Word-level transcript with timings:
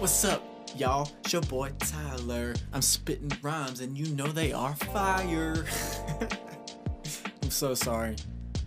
What's 0.00 0.24
up, 0.24 0.42
y'all? 0.76 1.10
It's 1.20 1.32
your 1.32 1.42
boy 1.42 1.70
Tyler. 1.78 2.54
I'm 2.72 2.82
spitting 2.82 3.32
rhymes, 3.40 3.80
and 3.80 3.96
you 3.96 4.14
know 4.14 4.26
they 4.26 4.52
are 4.52 4.74
fire. 4.74 5.64
I'm 7.42 7.50
so 7.50 7.74
sorry. 7.74 8.16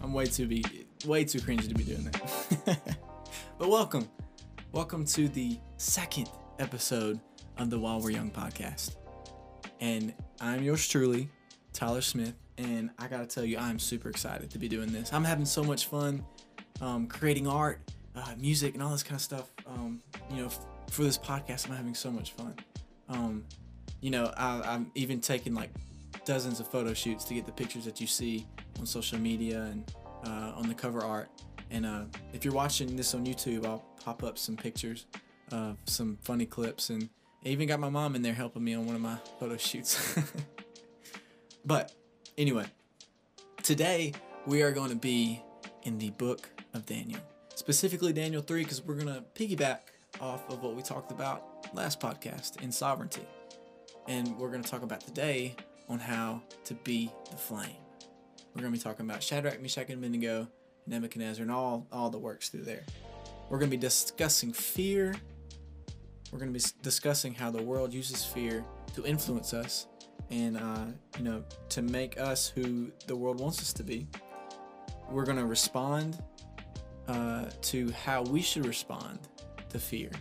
I'm 0.02 0.14
way 0.14 0.26
too 0.26 0.48
be 0.48 0.64
way 1.06 1.26
too 1.26 1.40
cringy 1.40 1.68
to 1.68 1.76
be 1.76 1.84
doing 1.84 2.06
that. 2.06 2.98
but 3.60 3.70
welcome, 3.70 4.10
welcome 4.72 5.06
to 5.06 5.28
the 5.28 5.60
second 5.76 6.30
episode 6.60 7.20
of 7.58 7.70
the 7.70 7.78
While 7.78 8.02
We're 8.02 8.12
Young 8.12 8.32
podcast. 8.32 8.96
And 9.80 10.14
I'm 10.42 10.64
yours 10.64 10.88
truly, 10.88 11.30
Tyler 11.74 12.02
Smith. 12.02 12.34
And 12.58 12.90
I 12.98 13.08
gotta 13.08 13.28
tell 13.28 13.46
you, 13.46 13.58
I'm 13.58 13.78
super 13.80 14.10
excited 14.10 14.50
to 14.52 14.58
be 14.58 14.68
doing 14.68 14.92
this. 14.92 15.14
I'm 15.14 15.24
having 15.24 15.46
so 15.46 15.64
much 15.64 15.86
fun 15.86 16.26
um, 16.82 17.08
creating 17.08 17.48
art, 17.48 17.82
uh, 18.16 18.34
music, 18.38 18.74
and 18.74 18.82
all 18.82 18.92
this 18.92 19.04
kind 19.04 19.16
of 19.16 19.22
stuff. 19.22 19.52
Um, 19.68 20.02
you 20.32 20.44
know, 20.44 20.50
for 20.90 21.04
this 21.04 21.18
podcast, 21.18 21.68
I'm 21.70 21.76
having 21.76 21.96
so 21.96 22.12
much 22.12 22.32
fun. 22.32 22.56
Um, 23.10 23.44
you 24.02 24.12
know, 24.12 24.32
I, 24.38 24.62
I'm 24.62 24.92
even 24.96 25.20
taking 25.20 25.54
like 25.54 25.70
dozens 26.26 26.60
of 26.60 26.68
photo 26.68 26.94
shoots 26.94 27.24
to 27.26 27.34
get 27.34 27.46
the 27.46 27.52
pictures 27.52 27.86
that 27.86 28.02
you 28.02 28.08
see 28.08 28.46
on 28.80 28.86
social 28.86 29.18
media 29.18 29.62
and 29.64 29.92
uh, 30.26 30.54
on 30.56 30.68
the 30.68 30.74
cover 30.74 31.02
art. 31.02 31.30
And 31.70 31.86
uh, 31.86 32.04
if 32.34 32.46
you're 32.46 32.54
watching 32.54 32.96
this 32.96 33.14
on 33.14 33.26
YouTube, 33.26 33.66
I'll 33.66 33.84
pop 34.04 34.24
up 34.24 34.38
some 34.38 34.56
pictures 34.56 35.06
of 35.52 35.78
some 35.86 36.18
funny 36.22 36.46
clips. 36.46 36.90
And 36.90 37.10
I 37.46 37.50
even 37.50 37.68
got 37.68 37.80
my 37.80 37.90
mom 37.90 38.16
in 38.16 38.22
there 38.22 38.34
helping 38.34 38.64
me 38.64 38.74
on 38.74 38.86
one 38.86 38.96
of 38.96 39.02
my 39.02 39.18
photo 39.40 39.58
shoots. 39.58 40.18
but 41.66 41.94
anyway, 42.38 42.66
today 43.64 44.14
we 44.46 44.62
are 44.62 44.72
going 44.72 44.90
to 44.90 44.96
be 44.96 45.42
in 45.84 45.98
the 45.98 46.10
book 46.12 46.50
of 46.74 46.86
Daniel, 46.86 47.22
specifically 47.56 48.14
Daniel 48.14 48.42
3, 48.42 48.64
because 48.64 48.84
we're 48.84 48.96
going 48.96 49.08
to 49.08 49.24
piggyback 49.34 49.80
off 50.20 50.50
of 50.50 50.64
what 50.64 50.76
we 50.76 50.82
talked 50.82 51.12
about 51.12 51.68
last 51.74 52.00
podcast 52.00 52.62
in 52.62 52.72
sovereignty. 52.72 53.26
And 54.08 54.38
we're 54.38 54.50
going 54.50 54.64
to 54.64 54.70
talk 54.70 54.84
about 54.84 55.02
today 55.02 55.56
on 55.90 56.00
how 56.00 56.42
to 56.66 56.74
be 56.76 57.12
the 57.30 57.38
flame. 57.38 57.76
We're 58.54 58.62
going 58.62 58.74
to 58.74 58.80
be 58.80 58.84
talking 58.84 59.06
about 59.06 59.22
Shadrach, 59.22 59.62
Meshach, 59.62 59.90
and 59.90 60.00
Abednego, 60.00 60.48
Nebuchadnezzar, 60.88 61.44
and 61.44 61.52
all, 61.52 61.88
all 61.92 62.10
the 62.10 62.18
works 62.18 62.50
through 62.50 62.64
there. 62.64 62.84
We're 63.50 63.60
going 63.60 63.70
to 63.70 63.78
be 63.78 63.82
discussing 63.82 64.52
fear. 64.52 65.16
We're 66.32 66.40
going 66.40 66.54
to 66.54 66.60
be 66.60 66.66
discussing 66.82 67.34
how 67.34 67.52
the 67.52 67.62
world 67.62 67.94
uses 67.94 68.26
fear 68.26 68.66
to 68.96 69.06
influence 69.06 69.54
us 69.54 69.88
and, 70.30 70.58
uh, 70.58 70.86
you 71.18 71.24
know, 71.24 71.44
to 71.70 71.82
make 71.82 72.20
us 72.20 72.48
who 72.48 72.92
the 73.06 73.16
world 73.16 73.40
wants 73.40 73.60
us 73.60 73.72
to 73.74 73.84
be. 73.84 74.08
We're 75.10 75.26
going 75.26 75.38
to 75.38 75.46
respond 75.46 76.22
uh, 77.08 77.46
to 77.62 77.92
how 77.92 78.24
we 78.24 78.42
should 78.42 78.66
respond 78.66 79.20
to 79.70 79.80
fear. 79.80 80.12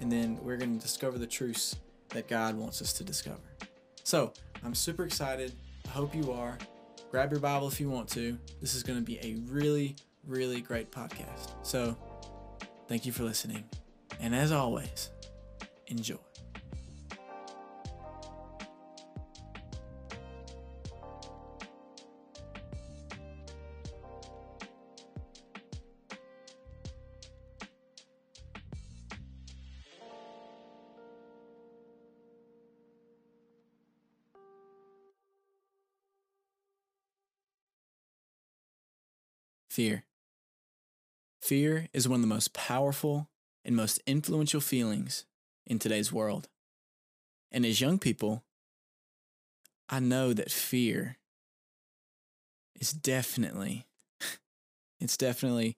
And 0.00 0.10
then 0.10 0.38
we're 0.42 0.56
going 0.56 0.76
to 0.76 0.82
discover 0.82 1.18
the 1.18 1.26
truths 1.26 1.76
that 2.10 2.28
God 2.28 2.56
wants 2.56 2.82
us 2.82 2.92
to 2.94 3.04
discover. 3.04 3.40
So 4.02 4.32
I'm 4.64 4.74
super 4.74 5.04
excited. 5.04 5.54
I 5.86 5.90
hope 5.90 6.14
you 6.14 6.32
are. 6.32 6.58
Grab 7.10 7.30
your 7.30 7.40
Bible 7.40 7.68
if 7.68 7.80
you 7.80 7.88
want 7.88 8.08
to. 8.10 8.38
This 8.60 8.74
is 8.74 8.82
going 8.82 8.98
to 8.98 9.04
be 9.04 9.18
a 9.18 9.36
really, 9.50 9.96
really 10.26 10.60
great 10.60 10.90
podcast. 10.90 11.54
So 11.62 11.96
thank 12.88 13.06
you 13.06 13.12
for 13.12 13.22
listening. 13.22 13.64
And 14.20 14.34
as 14.34 14.52
always, 14.52 15.10
enjoy. 15.86 16.33
Fear 41.44 41.88
is 41.92 42.08
one 42.08 42.14
of 42.14 42.20
the 42.22 42.34
most 42.34 42.54
powerful 42.54 43.28
and 43.66 43.76
most 43.76 44.00
influential 44.06 44.62
feelings 44.62 45.26
in 45.66 45.78
today's 45.78 46.10
world. 46.10 46.48
And 47.52 47.66
as 47.66 47.82
young 47.82 47.98
people, 47.98 48.44
I 49.90 50.00
know 50.00 50.32
that 50.32 50.50
fear 50.50 51.18
is 52.80 52.92
definitely, 52.92 53.84
it's 55.00 55.18
definitely 55.18 55.76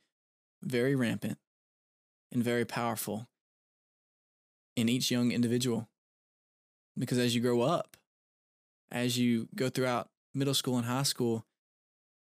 very 0.63 0.95
rampant 0.95 1.37
and 2.31 2.45
very 2.45 2.65
powerful 2.65 3.27
in 4.77 4.89
each 4.89 5.11
young 5.11 5.33
individual. 5.33 5.89
Because 6.97 7.19
as 7.19 7.35
you 7.35 7.41
grow 7.41 7.63
up, 7.63 7.97
as 8.93 9.19
you 9.19 9.49
go 9.57 9.69
throughout 9.69 10.11
middle 10.33 10.55
school 10.55 10.77
and 10.77 10.87
high 10.87 11.03
school, 11.03 11.45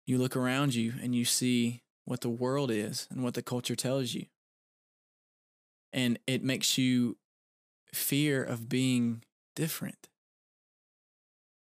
you 0.06 0.18
look 0.18 0.36
around 0.36 0.76
you 0.76 0.96
and 1.02 1.16
you 1.16 1.24
see 1.24 1.82
what 2.12 2.20
the 2.20 2.30
world 2.30 2.70
is 2.70 3.08
and 3.10 3.24
what 3.24 3.36
the 3.36 3.42
culture 3.42 3.74
tells 3.74 4.14
you. 4.14 4.26
And 5.94 6.20
it 6.28 6.44
makes 6.44 6.78
you 6.78 7.16
fear 7.94 8.44
of 8.44 8.68
being 8.68 9.24
different. 9.56 10.10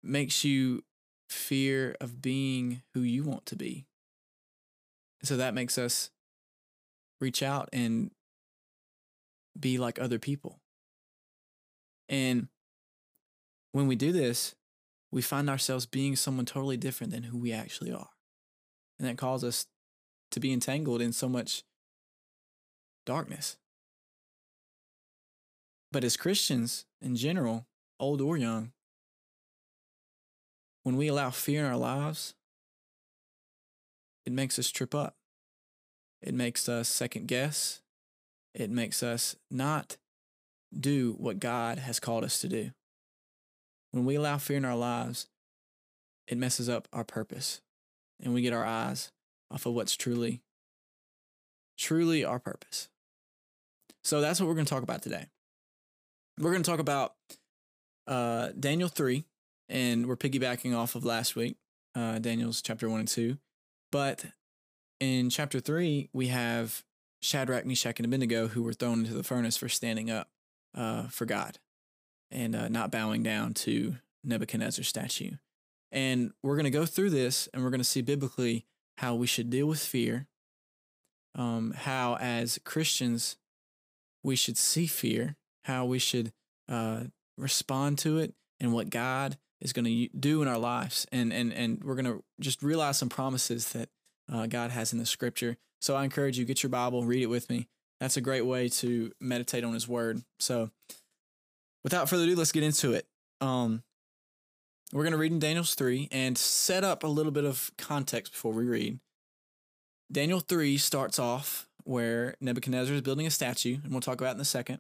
Makes 0.04 0.44
you 0.44 0.84
fear 1.30 1.96
of 2.02 2.22
being 2.22 2.82
who 2.94 3.00
you 3.00 3.24
want 3.24 3.46
to 3.46 3.56
be. 3.56 3.86
So 5.24 5.38
that 5.38 5.54
makes 5.54 5.78
us 5.78 6.10
reach 7.22 7.42
out 7.42 7.70
and 7.72 8.12
be 9.58 9.78
like 9.78 9.98
other 9.98 10.20
people. 10.20 10.60
And 12.10 12.50
when 13.72 13.88
we 13.88 13.96
do 13.96 14.12
this, 14.12 14.56
we 15.10 15.22
find 15.22 15.50
ourselves 15.50 15.86
being 15.86 16.18
someone 16.18 16.46
totally 16.46 16.76
different 16.76 17.14
than 17.14 17.24
who 17.24 17.38
we 17.38 17.54
actually 17.54 17.94
are. 17.94 18.10
And 19.00 19.08
that 19.08 19.18
calls 19.18 19.46
us 19.46 19.68
to 20.34 20.40
be 20.40 20.52
entangled 20.52 21.02
in 21.02 21.14
so 21.14 21.30
much 21.30 21.64
darkness. 23.06 23.58
But 25.92 26.04
as 26.04 26.18
Christians 26.18 26.86
in 27.02 27.16
general, 27.16 27.68
old 28.00 28.20
or 28.20 28.36
young, 28.36 28.72
when 30.82 30.98
we 30.98 31.08
allow 31.08 31.30
fear 31.30 31.60
in 31.60 31.72
our 31.72 31.78
lives, 31.78 32.34
it 34.26 34.34
makes 34.34 34.58
us 34.58 34.72
trip 34.72 34.96
up. 34.96 35.16
It 36.22 36.34
makes 36.34 36.68
us 36.68 36.90
second 36.90 37.28
guess. 37.28 37.82
It 38.56 38.72
makes 38.72 39.04
us 39.04 39.36
not 39.52 39.98
do 40.78 41.14
what 41.20 41.40
God 41.40 41.78
has 41.78 42.00
called 42.00 42.24
us 42.24 42.40
to 42.42 42.50
do. 42.50 42.72
When 43.92 44.06
we 44.06 44.16
allow 44.16 44.40
fear 44.40 44.58
in 44.58 44.66
our 44.66 44.76
lives, 44.76 45.28
it 46.28 46.40
messes 46.40 46.70
up 46.70 46.88
our 46.92 47.04
purpose 47.04 47.62
and 48.20 48.34
we 48.34 48.42
get 48.42 48.54
our 48.54 48.66
eyes 48.66 49.12
off 49.54 49.66
of 49.66 49.74
what's 49.74 49.96
truly, 49.96 50.42
truly 51.78 52.26
our 52.26 52.40
purpose. 52.40 52.90
So 54.04 54.20
that's 54.20 54.40
what 54.40 54.48
we're 54.48 54.56
going 54.56 54.66
to 54.66 54.74
talk 54.74 54.84
about 54.84 55.02
today. 55.02 55.28
We're 56.40 56.52
going 56.52 56.64
to 56.64 56.70
talk 56.70 56.80
about 56.80 57.14
uh, 58.08 58.50
Daniel 58.60 58.90
3, 58.90 59.24
and 59.70 60.08
we're 60.08 60.18
piggybacking 60.18 60.76
off 60.76 60.96
of 60.96 61.06
last 61.06 61.36
week, 61.36 61.56
uh, 61.96 62.20
Daniel's 62.20 62.62
chapter 62.62 62.90
1 62.90 63.00
and 63.00 63.08
2. 63.08 63.38
But 63.92 64.26
in 65.00 65.30
chapter 65.30 65.60
3, 65.60 66.10
we 66.12 66.28
have 66.28 66.84
Shadrach, 67.22 67.66
Meshach, 67.66 68.00
and 68.00 68.06
Abednego 68.06 68.48
who 68.48 68.64
were 68.64 68.74
thrown 68.74 69.00
into 69.00 69.14
the 69.14 69.24
furnace 69.24 69.56
for 69.56 69.70
standing 69.70 70.10
up 70.10 70.30
uh, 70.76 71.04
for 71.04 71.26
God 71.26 71.60
and 72.32 72.56
uh, 72.56 72.68
not 72.68 72.92
bowing 72.92 73.22
down 73.22 73.54
to 73.54 73.98
Nebuchadnezzar's 74.24 74.88
statue. 74.88 75.32
And 75.92 76.32
we're 76.42 76.56
going 76.56 76.64
to 76.66 76.72
go 76.72 76.86
through 76.88 77.12
this 77.12 77.48
and 77.54 77.64
we're 77.64 77.70
going 77.70 77.80
to 77.80 77.86
see 77.86 78.02
biblically 78.02 78.66
how 78.98 79.16
we 79.16 79.28
should 79.28 79.50
deal 79.50 79.68
with 79.68 79.80
fear, 79.80 80.28
um, 81.36 81.74
how 81.76 82.18
as 82.18 82.60
Christians 82.64 83.38
we 84.24 84.36
should 84.36 84.58
see 84.58 84.88
fear, 84.88 85.36
how 85.66 85.86
we 85.86 86.00
should 86.00 86.32
uh, 86.70 87.02
respond 87.38 87.98
to 88.00 88.20
it, 88.20 88.34
and 88.60 88.74
what 88.74 88.90
God 88.90 89.38
is 89.62 89.74
going 89.74 89.86
to 89.86 90.08
do 90.18 90.42
in 90.42 90.48
our 90.48 90.58
lives. 90.58 91.06
And, 91.12 91.34
and, 91.34 91.54
and 91.54 91.84
we're 91.84 91.96
going 91.96 92.06
to 92.06 92.24
just 92.40 92.64
realize 92.64 92.98
some 92.98 93.10
promises 93.10 93.72
that 93.74 93.90
uh, 94.32 94.46
God 94.48 94.72
has 94.72 94.94
in 94.94 95.00
the 95.00 95.06
scripture. 95.06 95.58
So 95.82 95.96
I 95.96 96.04
encourage 96.04 96.38
you, 96.38 96.46
get 96.46 96.64
your 96.64 96.70
Bible, 96.70 97.04
read 97.04 97.24
it 97.24 97.28
with 97.28 97.50
me. 97.50 97.68
That's 98.00 98.18
a 98.18 98.22
great 98.22 98.46
way 98.46 98.70
to 98.70 99.12
meditate 99.20 99.64
on 99.64 99.74
His 99.74 99.88
Word. 99.88 100.22
So 100.40 100.70
without 101.84 102.10
further 102.10 102.24
ado, 102.24 102.36
let's 102.36 102.52
get 102.52 102.64
into 102.64 102.94
it. 102.94 103.06
Um, 103.42 103.84
we're 104.92 105.04
going 105.04 105.14
to 105.14 105.18
read 105.18 105.32
in 105.32 105.40
Daniel's 105.40 105.76
3 105.76 106.10
and 106.12 106.38
set 106.38 106.84
up 106.84 107.04
a 107.04 107.08
little 107.08 107.32
bit 107.32 107.46
of 107.46 107.72
context 107.78 108.34
before 108.34 108.54
we 108.54 108.66
read. 108.66 109.00
Daniel 110.12 110.40
3 110.40 110.78
starts 110.78 111.18
off 111.18 111.68
where 111.84 112.36
Nebuchadnezzar 112.40 112.96
is 112.96 113.02
building 113.02 113.28
a 113.28 113.32
statue, 113.32 113.78
and 113.84 113.92
we'll 113.92 114.02
talk 114.02 114.22
about 114.22 114.36
in 114.36 114.42
a 114.42 114.46
second. 114.46 114.80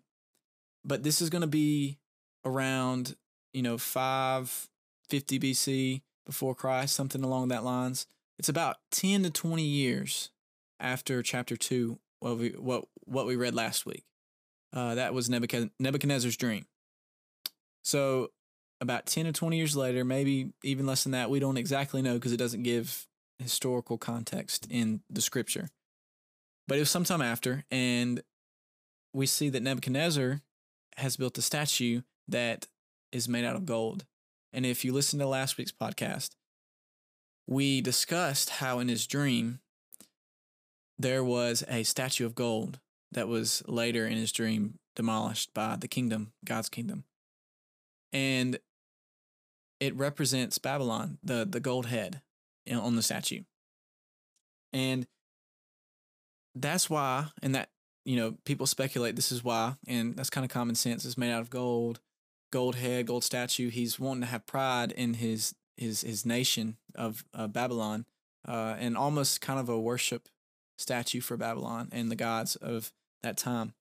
But 0.85 1.03
this 1.03 1.21
is 1.21 1.29
going 1.29 1.41
to 1.41 1.47
be 1.47 1.97
around, 2.45 3.15
you 3.53 3.61
know, 3.61 3.77
550 3.77 5.39
BC 5.39 6.01
before 6.25 6.55
Christ, 6.55 6.95
something 6.95 7.23
along 7.23 7.49
that 7.49 7.63
lines. 7.63 8.07
It's 8.37 8.49
about 8.49 8.77
10 8.91 9.23
to 9.23 9.29
20 9.29 9.63
years 9.63 10.29
after 10.79 11.21
chapter 11.21 11.55
2, 11.55 11.99
what 12.19 12.37
we, 12.37 12.49
what, 12.51 12.85
what 13.05 13.25
we 13.25 13.35
read 13.35 13.55
last 13.55 13.85
week. 13.85 14.03
Uh, 14.71 14.95
that 14.95 15.13
was 15.13 15.29
Nebuchadnezzar's 15.29 16.37
dream. 16.37 16.65
So, 17.83 18.29
about 18.83 19.05
10 19.07 19.27
or 19.27 19.31
20 19.31 19.57
years 19.57 19.75
later, 19.75 20.05
maybe 20.05 20.51
even 20.63 20.85
less 20.85 21.03
than 21.03 21.13
that, 21.13 21.29
we 21.29 21.39
don't 21.39 21.57
exactly 21.57 22.01
know 22.01 22.13
because 22.15 22.33
it 22.33 22.37
doesn't 22.37 22.63
give 22.63 23.07
historical 23.39 23.97
context 23.97 24.67
in 24.69 25.01
the 25.09 25.21
scripture. 25.21 25.69
But 26.67 26.77
it 26.77 26.81
was 26.81 26.89
sometime 26.89 27.21
after, 27.21 27.65
and 27.71 28.21
we 29.13 29.25
see 29.25 29.49
that 29.49 29.63
Nebuchadnezzar 29.63 30.41
has 30.97 31.17
built 31.17 31.37
a 31.37 31.41
statue 31.41 32.01
that 32.27 32.67
is 33.11 33.27
made 33.27 33.45
out 33.45 33.55
of 33.55 33.65
gold. 33.65 34.05
And 34.53 34.65
if 34.65 34.85
you 34.85 34.93
listen 34.93 35.19
to 35.19 35.27
last 35.27 35.57
week's 35.57 35.71
podcast, 35.71 36.31
we 37.47 37.81
discussed 37.81 38.49
how 38.49 38.79
in 38.79 38.87
his 38.87 39.07
dream 39.07 39.59
there 40.97 41.23
was 41.23 41.63
a 41.67 41.83
statue 41.83 42.25
of 42.25 42.35
gold 42.35 42.79
that 43.11 43.27
was 43.27 43.63
later 43.67 44.05
in 44.05 44.17
his 44.17 44.31
dream 44.31 44.79
demolished 44.95 45.53
by 45.53 45.75
the 45.75 45.87
kingdom, 45.87 46.31
God's 46.45 46.69
kingdom. 46.69 47.03
And 48.11 48.59
it 49.83 49.95
represents 49.97 50.57
Babylon, 50.57 51.17
the, 51.21 51.45
the 51.45 51.59
gold 51.59 51.87
head 51.87 52.21
on 52.71 52.95
the 52.95 53.01
statue. 53.01 53.41
And 54.71 55.05
that's 56.55 56.89
why, 56.89 57.27
and 57.41 57.53
that, 57.53 57.69
you 58.05 58.15
know, 58.15 58.35
people 58.45 58.65
speculate 58.65 59.17
this 59.17 59.31
is 59.31 59.43
why, 59.43 59.75
and 59.85 60.15
that's 60.15 60.29
kind 60.29 60.45
of 60.45 60.51
common 60.51 60.75
sense. 60.75 61.03
It's 61.03 61.17
made 61.17 61.33
out 61.33 61.41
of 61.41 61.49
gold, 61.49 61.99
gold 62.51 62.75
head, 62.75 63.07
gold 63.07 63.25
statue. 63.25 63.69
He's 63.69 63.99
wanting 63.99 64.21
to 64.21 64.27
have 64.27 64.45
pride 64.45 64.93
in 64.93 65.15
his 65.15 65.53
his 65.75 66.01
his 66.01 66.25
nation 66.25 66.77
of 66.95 67.25
uh, 67.33 67.47
Babylon, 67.47 68.05
uh, 68.47 68.75
and 68.79 68.95
almost 68.95 69.41
kind 69.41 69.59
of 69.59 69.67
a 69.67 69.79
worship 69.79 70.29
statue 70.77 71.19
for 71.19 71.35
Babylon 71.35 71.89
and 71.91 72.09
the 72.09 72.15
gods 72.15 72.55
of 72.55 72.93
that 73.21 73.37
time. 73.37 73.73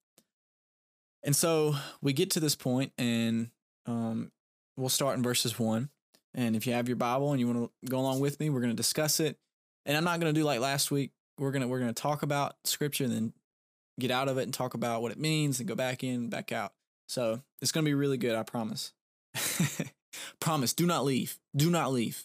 And 1.23 1.37
so 1.37 1.77
we 2.01 2.13
get 2.13 2.31
to 2.31 2.41
this 2.41 2.57
point, 2.57 2.93
and 2.99 3.51
um, 3.87 4.33
we'll 4.77 4.89
start 4.89 5.17
in 5.17 5.23
verses 5.23 5.59
one. 5.59 5.91
And 6.35 6.57
if 6.57 6.67
you 6.67 6.73
have 6.73 6.89
your 6.89 6.97
Bible 6.97 7.33
and 7.33 7.41
you 7.41 7.47
want 7.47 7.71
to 7.83 7.91
go 7.91 7.99
along 7.99 8.21
with 8.21 8.41
me, 8.41 8.49
we're 8.51 8.61
going 8.61 8.73
to 8.73 8.77
discuss 8.77 9.21
it. 9.21 9.39
And 9.85 9.97
I'm 9.97 10.05
not 10.05 10.21
going 10.21 10.33
to 10.33 10.41
do 10.41 10.45
like 10.45 10.61
last 10.61 10.91
week. 10.91 11.13
We're 11.39 11.51
gonna 11.51 11.67
we're 11.67 11.81
gonna 11.81 11.93
talk 11.93 12.23
about 12.23 12.57
scripture 12.65 13.05
and 13.05 13.13
then 13.13 13.33
get 13.99 14.11
out 14.11 14.29
of 14.29 14.39
it 14.39 14.43
and 14.43 14.53
talk 14.55 14.75
about 14.75 15.03
what 15.03 15.13
it 15.13 15.19
means 15.19 15.59
and 15.59 15.69
go 15.69 15.75
back 15.75 16.05
in, 16.05 16.29
back 16.29 16.53
out. 16.53 16.73
So 17.09 17.43
it's 17.61 17.73
gonna 17.73 17.85
be 17.85 17.95
really 17.95 18.19
good. 18.19 18.35
I 18.35 18.43
promise. 18.43 18.93
promise. 20.41 20.73
Do 20.75 20.87
not 20.87 21.05
leave. 21.05 21.39
Do 21.57 21.71
not 21.71 21.93
leave. 21.93 22.25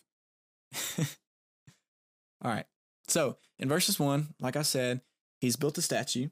All 0.99 2.51
right. 2.51 2.65
So 3.07 3.37
in 3.57 3.69
verses 3.69 3.99
one, 3.99 4.35
like 4.39 4.55
I 4.55 4.61
said, 4.61 5.01
he's 5.39 5.55
built 5.55 5.77
a 5.77 5.81
statue, 5.81 6.27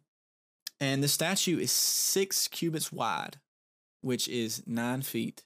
and 0.80 1.02
the 1.02 1.08
statue 1.08 1.58
is 1.58 1.72
six 1.72 2.48
cubits 2.48 2.92
wide, 2.92 3.38
which 4.02 4.28
is 4.28 4.64
nine 4.68 5.02
feet, 5.02 5.44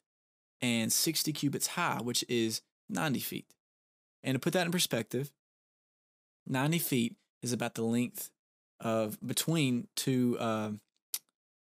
and 0.62 0.92
60 0.92 1.32
cubits 1.34 1.68
high, 1.68 2.00
which 2.02 2.24
is 2.28 2.62
90 2.90 3.20
feet. 3.20 3.46
And 4.24 4.36
to 4.36 4.40
put 4.40 4.54
that 4.54 4.66
in 4.66 4.72
perspective, 4.72 5.32
90 6.48 6.80
feet 6.80 7.16
is 7.42 7.54
about 7.54 7.76
the 7.76 7.84
length 7.84 8.30
of 8.80 9.18
between 9.26 9.88
two 9.96 10.38
uh, 10.40 10.72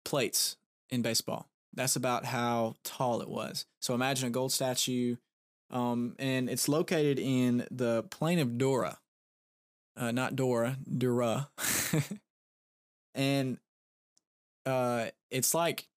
plates 0.05 0.57
in 0.91 1.03
baseball. 1.03 1.49
That's 1.73 1.97
about 1.97 2.25
how 2.25 2.77
tall 2.85 3.21
it 3.21 3.29
was. 3.29 3.67
So 3.81 3.95
imagine 3.95 4.29
a 4.29 4.31
gold 4.31 4.53
statue, 4.53 5.17
um, 5.71 6.15
and 6.19 6.49
it's 6.49 6.69
located 6.69 7.19
in 7.19 7.67
the 7.71 8.05
plain 8.11 8.39
of 8.39 8.59
Dora, 8.59 8.99
uh, 9.97 10.13
not 10.13 10.37
Dora, 10.37 10.77
Dura, 10.97 11.49
and 13.15 13.59
uh, 14.67 15.07
it's 15.31 15.55
like 15.55 15.89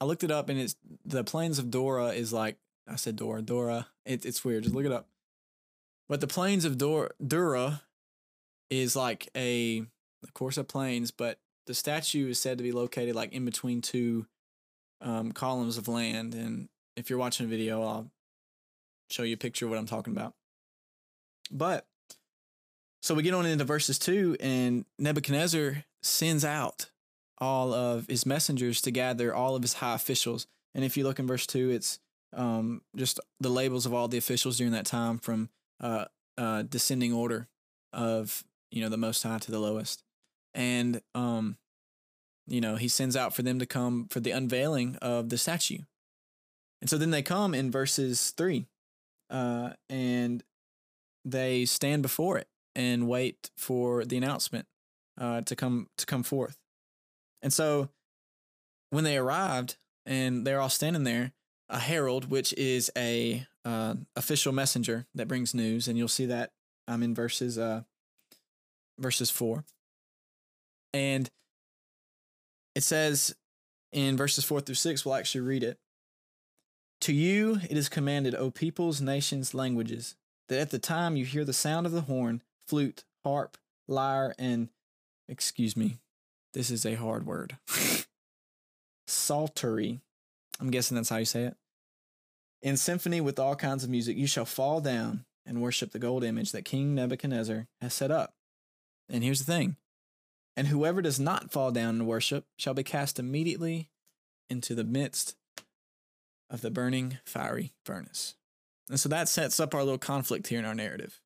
I 0.00 0.04
looked 0.04 0.24
it 0.24 0.30
up, 0.30 0.48
and 0.48 0.58
it's 0.58 0.76
the 1.04 1.24
plains 1.24 1.58
of 1.58 1.70
Dora 1.70 2.08
is 2.08 2.32
like 2.32 2.56
I 2.88 2.96
said 2.96 3.16
Dora, 3.16 3.42
Dora. 3.42 3.88
It, 4.04 4.24
it's 4.24 4.44
weird. 4.44 4.64
Just 4.64 4.74
look 4.74 4.86
it 4.86 4.92
up. 4.92 5.08
But 6.08 6.20
the 6.20 6.26
plains 6.26 6.64
of 6.64 6.78
Dora, 6.78 7.10
Dura 7.24 7.82
is 8.70 8.96
like 8.96 9.28
a, 9.36 9.84
of 10.22 10.34
course, 10.34 10.56
a 10.56 10.64
plains, 10.64 11.10
but 11.10 11.38
the 11.66 11.74
statue 11.74 12.30
is 12.30 12.38
said 12.38 12.58
to 12.58 12.64
be 12.64 12.72
located 12.72 13.14
like 13.14 13.32
in 13.32 13.44
between 13.44 13.82
two 13.82 14.26
um, 15.00 15.32
columns 15.32 15.76
of 15.76 15.86
land. 15.86 16.34
And 16.34 16.68
if 16.96 17.10
you're 17.10 17.18
watching 17.18 17.46
a 17.46 17.48
video, 17.48 17.82
I'll 17.82 18.10
show 19.10 19.22
you 19.22 19.34
a 19.34 19.38
picture 19.38 19.66
of 19.66 19.70
what 19.70 19.78
I'm 19.78 19.86
talking 19.86 20.14
about. 20.14 20.34
But 21.50 21.86
so 23.02 23.14
we 23.14 23.22
get 23.22 23.34
on 23.34 23.46
into 23.46 23.64
verses 23.64 23.98
two, 23.98 24.36
and 24.40 24.84
Nebuchadnezzar 24.98 25.84
sends 26.02 26.44
out 26.44 26.90
all 27.40 27.72
of 27.72 28.06
his 28.08 28.26
messengers 28.26 28.80
to 28.82 28.90
gather 28.90 29.34
all 29.34 29.54
of 29.54 29.62
his 29.62 29.74
high 29.74 29.94
officials. 29.94 30.46
And 30.74 30.84
if 30.84 30.96
you 30.96 31.04
look 31.04 31.18
in 31.18 31.26
verse 31.26 31.46
two, 31.46 31.70
it's 31.70 31.98
um, 32.36 32.82
just 32.96 33.20
the 33.40 33.48
labels 33.48 33.86
of 33.86 33.94
all 33.94 34.08
the 34.08 34.18
officials 34.18 34.58
during 34.58 34.72
that 34.72 34.86
time 34.86 35.18
from 35.18 35.48
uh, 35.80 36.06
uh, 36.36 36.62
descending 36.62 37.12
order 37.12 37.48
of 37.92 38.44
you 38.70 38.82
know 38.82 38.88
the 38.88 38.96
most 38.96 39.22
high 39.22 39.38
to 39.38 39.50
the 39.50 39.58
lowest, 39.58 40.02
and 40.54 41.00
um, 41.14 41.56
you 42.46 42.60
know 42.60 42.76
he 42.76 42.88
sends 42.88 43.16
out 43.16 43.34
for 43.34 43.42
them 43.42 43.58
to 43.58 43.66
come 43.66 44.06
for 44.10 44.20
the 44.20 44.30
unveiling 44.30 44.96
of 45.00 45.30
the 45.30 45.38
statue, 45.38 45.78
and 46.80 46.90
so 46.90 46.98
then 46.98 47.10
they 47.10 47.22
come 47.22 47.54
in 47.54 47.70
verses 47.70 48.30
three, 48.36 48.66
uh, 49.30 49.70
and 49.88 50.44
they 51.24 51.64
stand 51.64 52.02
before 52.02 52.38
it 52.38 52.48
and 52.74 53.08
wait 53.08 53.50
for 53.56 54.04
the 54.04 54.16
announcement 54.16 54.66
uh, 55.18 55.40
to 55.42 55.56
come 55.56 55.88
to 55.96 56.04
come 56.04 56.22
forth. 56.22 56.58
And 57.42 57.52
so 57.52 57.88
when 58.90 59.04
they 59.04 59.16
arrived 59.16 59.76
and 60.06 60.46
they're 60.46 60.60
all 60.60 60.68
standing 60.68 61.04
there, 61.04 61.32
a 61.68 61.78
herald, 61.78 62.30
which 62.30 62.52
is 62.54 62.90
a 62.96 63.46
uh, 63.64 63.94
official 64.16 64.52
messenger 64.52 65.06
that 65.14 65.28
brings 65.28 65.54
news, 65.54 65.86
and 65.86 65.98
you'll 65.98 66.08
see 66.08 66.26
that 66.26 66.52
I'm 66.86 66.94
um, 66.94 67.02
in 67.02 67.14
verses 67.14 67.58
uh, 67.58 67.82
verses 68.98 69.30
four, 69.30 69.64
and 70.94 71.28
it 72.74 72.82
says 72.82 73.34
in 73.92 74.16
verses 74.16 74.44
four 74.44 74.60
through 74.60 74.76
six. 74.76 75.04
We'll 75.04 75.14
actually 75.14 75.42
read 75.42 75.62
it. 75.62 75.78
To 77.02 77.12
you 77.12 77.60
it 77.68 77.76
is 77.76 77.90
commanded, 77.90 78.34
O 78.34 78.50
peoples, 78.50 79.02
nations, 79.02 79.52
languages, 79.52 80.16
that 80.48 80.60
at 80.60 80.70
the 80.70 80.78
time 80.78 81.16
you 81.16 81.26
hear 81.26 81.44
the 81.44 81.52
sound 81.52 81.84
of 81.84 81.92
the 81.92 82.02
horn, 82.02 82.42
flute, 82.66 83.04
harp, 83.22 83.58
lyre, 83.86 84.34
and 84.38 84.70
excuse 85.28 85.76
me, 85.76 85.98
this 86.54 86.70
is 86.70 86.84
a 86.86 86.94
hard 86.94 87.26
word. 87.26 87.56
Psaltery. 89.06 90.00
I'm 90.60 90.70
guessing 90.70 90.96
that's 90.96 91.08
how 91.08 91.16
you 91.16 91.24
say 91.24 91.44
it. 91.44 91.56
In 92.62 92.76
symphony 92.76 93.20
with 93.20 93.38
all 93.38 93.54
kinds 93.54 93.84
of 93.84 93.90
music, 93.90 94.16
you 94.16 94.26
shall 94.26 94.44
fall 94.44 94.80
down 94.80 95.24
and 95.46 95.62
worship 95.62 95.92
the 95.92 95.98
gold 95.98 96.24
image 96.24 96.52
that 96.52 96.64
King 96.64 96.94
Nebuchadnezzar 96.94 97.68
has 97.80 97.94
set 97.94 98.10
up. 98.10 98.34
And 99.08 99.22
here's 99.22 99.38
the 99.38 99.52
thing 99.52 99.76
and 100.56 100.66
whoever 100.66 101.00
does 101.00 101.20
not 101.20 101.52
fall 101.52 101.70
down 101.70 101.90
and 101.90 102.06
worship 102.06 102.44
shall 102.56 102.74
be 102.74 102.82
cast 102.82 103.20
immediately 103.20 103.90
into 104.50 104.74
the 104.74 104.84
midst 104.84 105.36
of 106.50 106.62
the 106.62 106.70
burning 106.70 107.18
fiery 107.24 107.72
furnace. 107.84 108.34
And 108.90 108.98
so 108.98 109.08
that 109.10 109.28
sets 109.28 109.60
up 109.60 109.74
our 109.74 109.84
little 109.84 109.98
conflict 109.98 110.48
here 110.48 110.58
in 110.58 110.64
our 110.64 110.74
narrative 110.74 111.20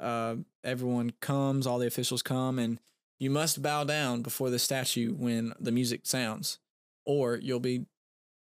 uh, 0.00 0.36
everyone 0.62 1.12
comes, 1.20 1.66
all 1.66 1.78
the 1.78 1.86
officials 1.86 2.22
come, 2.22 2.58
and 2.58 2.78
you 3.18 3.30
must 3.30 3.62
bow 3.62 3.84
down 3.84 4.22
before 4.22 4.50
the 4.50 4.58
statue 4.58 5.14
when 5.14 5.54
the 5.58 5.72
music 5.72 6.00
sounds, 6.04 6.58
or 7.04 7.36
you'll 7.36 7.60
be, 7.60 7.86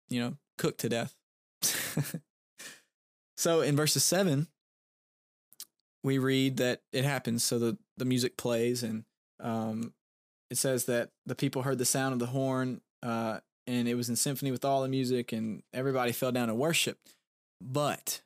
you 0.10 0.20
know, 0.20 0.34
cooked 0.58 0.80
to 0.80 0.90
death. 0.90 1.16
so 3.38 3.62
in 3.62 3.76
verses 3.76 4.04
seven, 4.04 4.48
we 6.04 6.18
read 6.18 6.58
that 6.58 6.82
it 6.92 7.06
happens. 7.06 7.44
So 7.44 7.60
the, 7.60 7.78
the 7.98 8.06
music 8.06 8.38
plays, 8.38 8.84
and 8.84 9.04
um, 9.40 9.94
it 10.50 10.58
says 10.58 10.86
that 10.86 11.10
the 11.26 11.36
people 11.36 11.62
heard 11.62 11.78
the 11.78 11.86
sound 11.86 12.14
of 12.14 12.20
the 12.20 12.28
horn, 12.28 12.82
uh, 13.04 13.40
and 13.68 13.88
it 13.88 13.96
was 13.96 14.10
in 14.10 14.16
symphony 14.16 14.52
with 14.52 14.66
all 14.66 14.82
the 14.82 14.88
music, 14.88 15.34
and 15.34 15.62
everybody 15.74 16.12
fell 16.12 16.32
down 16.32 16.50
and 16.50 16.58
worshiped. 16.58 17.16
But 17.62 18.22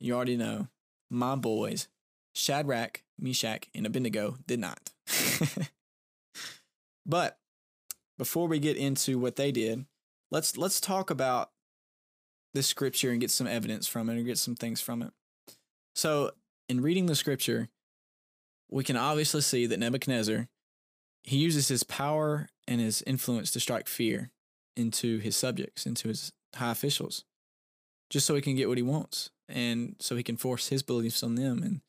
you 0.00 0.14
already 0.14 0.36
know 0.36 0.68
my 1.10 1.36
boys, 1.36 1.88
Shadrach, 2.34 3.02
Meshach, 3.20 3.68
and 3.74 3.86
Abednego, 3.86 4.36
did 4.46 4.60
not. 4.60 4.90
but 7.06 7.38
before 8.18 8.48
we 8.48 8.58
get 8.58 8.76
into 8.76 9.18
what 9.18 9.36
they 9.36 9.52
did, 9.52 9.86
let's 10.30 10.56
let's 10.56 10.80
talk 10.80 11.10
about 11.10 11.50
this 12.54 12.66
scripture 12.66 13.10
and 13.10 13.20
get 13.20 13.30
some 13.30 13.46
evidence 13.46 13.86
from 13.86 14.08
it 14.08 14.18
or 14.18 14.22
get 14.22 14.38
some 14.38 14.56
things 14.56 14.80
from 14.80 15.02
it. 15.02 15.12
So, 15.94 16.32
in 16.68 16.80
reading 16.80 17.06
the 17.06 17.14
scripture, 17.14 17.68
we 18.70 18.84
can 18.84 18.96
obviously 18.96 19.40
see 19.40 19.66
that 19.66 19.78
Nebuchadnezzar 19.78 20.48
he 21.22 21.36
uses 21.36 21.68
his 21.68 21.82
power 21.82 22.48
and 22.66 22.80
his 22.80 23.02
influence 23.02 23.50
to 23.52 23.60
strike 23.60 23.88
fear 23.88 24.30
into 24.76 25.18
his 25.18 25.36
subjects, 25.36 25.86
into 25.86 26.08
his 26.08 26.32
high 26.54 26.70
officials, 26.70 27.24
just 28.08 28.26
so 28.26 28.34
he 28.34 28.40
can 28.40 28.56
get 28.56 28.68
what 28.68 28.78
he 28.78 28.82
wants 28.82 29.30
and 29.48 29.96
so 29.98 30.16
he 30.16 30.22
can 30.22 30.36
force 30.36 30.68
his 30.68 30.82
beliefs 30.82 31.22
on 31.22 31.34
them 31.34 31.62
and 31.62 31.80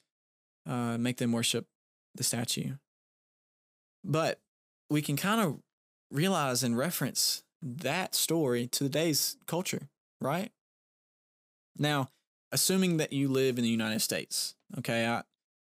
uh, 0.68 0.98
make 0.98 1.18
them 1.18 1.32
worship 1.32 1.66
the 2.16 2.24
statue. 2.24 2.76
But 4.04 4.40
we 4.90 5.02
can 5.02 5.16
kind 5.16 5.42
of 5.42 5.60
realize 6.12 6.64
and 6.64 6.78
reference 6.78 7.44
that 7.62 8.16
story 8.16 8.68
to 8.68 8.86
today's 8.86 9.38
culture, 9.48 9.90
right? 10.20 10.52
Now, 11.78 12.10
assuming 12.52 12.98
that 12.98 13.14
you 13.14 13.28
live 13.28 13.58
in 13.58 13.64
the 13.64 13.70
United 13.70 14.02
States, 14.02 14.56
okay, 14.80 15.08
I, 15.08 15.24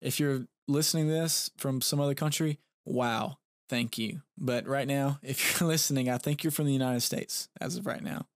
if 0.02 0.20
you're 0.20 0.46
listening 0.68 1.08
to 1.08 1.14
this 1.14 1.50
from 1.58 1.82
some 1.82 2.00
other 2.00 2.14
country, 2.14 2.60
wow, 2.86 3.38
thank 3.70 3.98
you. 3.98 4.22
But 4.38 4.68
right 4.68 4.88
now, 4.88 5.20
if 5.24 5.60
you're 5.60 5.68
listening, 5.68 6.10
I 6.10 6.18
think 6.18 6.44
you're 6.44 6.52
from 6.52 6.66
the 6.66 6.74
United 6.74 7.02
States 7.02 7.50
as 7.60 7.78
of 7.78 7.86
right 7.86 8.04
now. 8.04 8.28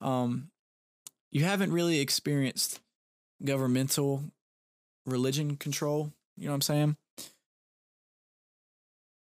Um, 0.00 0.50
you 1.30 1.44
haven't 1.44 1.72
really 1.72 2.00
experienced 2.00 2.80
governmental 3.44 4.24
religion 5.06 5.56
control. 5.56 6.12
You 6.36 6.46
know 6.46 6.52
what 6.52 6.56
I'm 6.56 6.60
saying? 6.62 6.96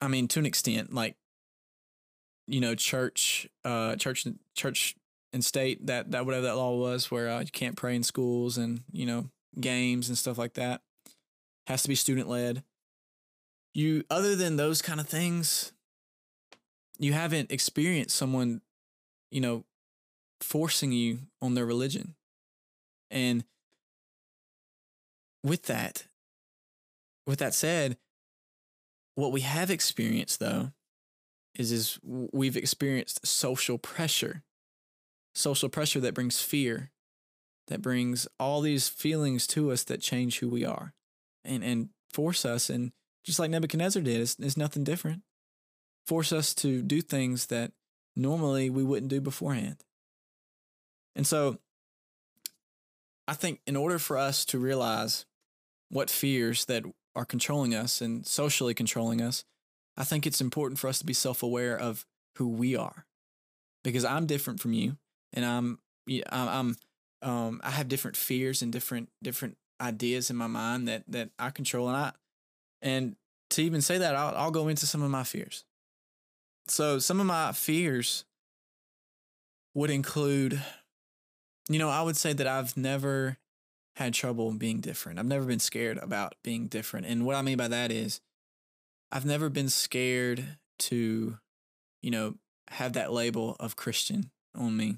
I 0.01 0.09
mean, 0.09 0.29
to 0.29 0.39
an 0.39 0.47
extent, 0.47 0.93
like 0.93 1.17
you 2.47 2.61
know, 2.61 2.75
church, 2.75 3.49
uh, 3.65 3.97
church, 3.97 4.27
church 4.55 4.97
and 5.33 5.45
state 5.45 5.87
that 5.87 6.13
that 6.13 6.27
whatever 6.27 6.47
that 6.47 6.57
law 6.57 6.77
was, 6.77 7.11
where 7.11 7.29
uh, 7.29 7.41
you 7.41 7.51
can't 7.53 7.77
pray 7.77 7.97
in 7.97 8.03
schools 8.03 8.59
and 8.59 8.81
you 8.93 9.07
know 9.07 9.31
games 9.61 10.09
and 10.09 10.19
stuff 10.19 10.39
like 10.39 10.55
that, 10.55 10.83
has 11.67 11.83
to 11.83 11.89
be 11.89 11.95
student 11.95 12.29
led. 12.29 12.63
You, 13.73 14.05
other 14.09 14.37
than 14.37 14.57
those 14.57 14.81
kind 14.81 15.01
of 15.01 15.09
things, 15.09 15.73
you 16.99 17.13
haven't 17.13 17.51
experienced 17.51 18.15
someone, 18.15 18.61
you 19.33 19.41
know, 19.41 19.65
forcing 20.41 20.93
you 20.93 21.21
on 21.43 21.55
their 21.55 21.67
religion, 21.67 22.15
and 23.11 23.45
with 25.45 25.65
that, 25.65 26.07
with 27.27 27.39
that 27.39 27.55
said, 27.55 27.99
what 29.15 29.31
we 29.31 29.43
have 29.43 29.71
experienced 29.71 30.41
though 30.41 30.73
is 31.55 31.71
is 31.71 32.01
we've 32.03 32.57
experienced 32.57 33.25
social 33.25 33.79
pressure. 33.79 34.43
Social 35.37 35.69
pressure 35.69 36.01
that 36.01 36.15
brings 36.15 36.41
fear, 36.41 36.91
that 37.67 37.83
brings 37.83 38.27
all 38.39 38.61
these 38.61 38.89
feelings 38.89 39.47
to 39.49 39.71
us 39.71 39.85
that 39.85 40.01
change 40.01 40.39
who 40.39 40.49
we 40.49 40.65
are 40.65 40.95
and 41.45 41.63
and 41.63 41.91
force 42.11 42.45
us 42.45 42.71
and 42.71 42.93
just 43.25 43.39
like 43.39 43.51
Nebuchadnezzar 43.51 44.03
did, 44.03 44.21
it's 44.21 44.57
nothing 44.57 44.85
different. 44.85 45.23
Force 46.07 46.33
us 46.33 46.55
to 46.57 46.83
do 46.83 47.01
things 47.01 47.47
that 47.47 47.73
normally 48.15 48.69
we 48.69 48.85
wouldn't 48.85 49.09
do 49.09 49.21
beforehand. 49.21 49.77
And 51.17 51.27
so 51.27 51.59
I 53.27 53.33
think 53.35 53.61
in 53.67 53.77
order 53.77 53.99
for 53.99 54.19
us 54.19 54.45
to 54.47 54.59
realize 54.59 55.25
what 55.95 56.11
fears 56.11 56.65
that 56.65 56.85
are 57.15 57.25
controlling 57.25 57.73
us 57.73 58.01
and 58.01 58.27
socially 58.27 58.75
controlling 58.75 59.23
us, 59.23 59.45
I 59.97 60.03
think 60.03 60.27
it's 60.27 60.41
important 60.41 60.81
for 60.81 60.89
us 60.89 60.99
to 60.99 61.07
be 61.07 61.13
self 61.13 61.41
aware 61.41 61.79
of 61.79 62.05
who 62.37 62.49
we 62.49 62.75
are, 62.75 63.07
because 63.85 64.05
I'm 64.05 64.27
different 64.27 64.59
from 64.59 64.73
you, 64.73 64.97
and 65.33 65.45
I'm 65.45 65.79
I'm 66.33 66.77
um 67.23 67.61
I 67.63 67.71
have 67.71 67.89
different 67.89 68.17
fears 68.17 68.61
and 68.61 68.73
different 68.73 69.09
different 69.23 69.57
ideas 69.81 70.31
in 70.31 70.37
my 70.37 70.49
mind 70.49 70.89
that 70.89 71.05
that 71.07 71.31
I 71.39 71.51
control, 71.51 71.87
and 71.87 71.97
I 71.97 72.13
and 72.83 73.15
to 73.51 73.63
even 73.63 73.81
say 73.81 73.97
that 73.99 74.17
I'll 74.17 74.35
I'll 74.35 74.51
go 74.51 74.67
into 74.67 74.87
some 74.87 75.03
of 75.03 75.13
my 75.13 75.23
fears. 75.23 75.65
So 76.67 76.99
some 76.99 77.21
of 77.21 77.27
my 77.27 77.53
fears 77.53 78.25
would 79.75 79.91
include, 79.91 80.61
you 81.69 81.79
know, 81.79 81.89
I 81.89 82.03
would 82.03 82.17
say 82.17 82.33
that 82.33 82.49
I've 82.49 82.77
never 82.77 83.37
had 83.97 84.15
trouble 84.15 84.51
being 84.53 84.81
different. 84.81 85.19
I've 85.19 85.27
never 85.27 85.45
been 85.45 85.61
scared 85.61 85.99
about 85.99 86.35
being 86.43 86.67
different. 86.67 87.07
And 87.07 87.25
what 87.25 87.37
I 87.37 87.43
mean 87.43 87.57
by 87.57 87.69
that 87.69 87.93
is 87.93 88.21
I've 89.13 89.25
never 89.25 89.49
been 89.49 89.69
scared 89.69 90.45
to, 90.81 91.39
you 92.03 92.11
know, 92.11 92.35
have 92.71 92.95
that 92.95 93.13
label 93.13 93.57
of 93.61 93.77
Christian 93.77 94.31
on 94.55 94.77
me, 94.77 94.97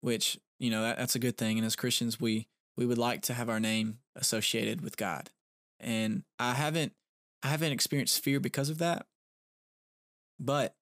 which, 0.00 0.38
you 0.58 0.70
know, 0.70 0.82
that, 0.82 0.98
that's 0.98 1.16
a 1.16 1.20
good 1.20 1.36
thing. 1.36 1.58
And 1.58 1.66
as 1.66 1.76
Christians, 1.76 2.20
we 2.20 2.46
we 2.76 2.86
would 2.86 2.98
like 2.98 3.22
to 3.22 3.34
have 3.34 3.48
our 3.48 3.60
name 3.60 3.98
associated 4.14 4.80
with 4.80 4.96
God. 4.96 5.30
And 5.80 6.22
I 6.38 6.54
haven't 6.54 6.92
I 7.42 7.48
haven't 7.48 7.72
experienced 7.72 8.22
fear 8.22 8.38
because 8.38 8.70
of 8.70 8.78
that. 8.78 9.06
But 10.38 10.74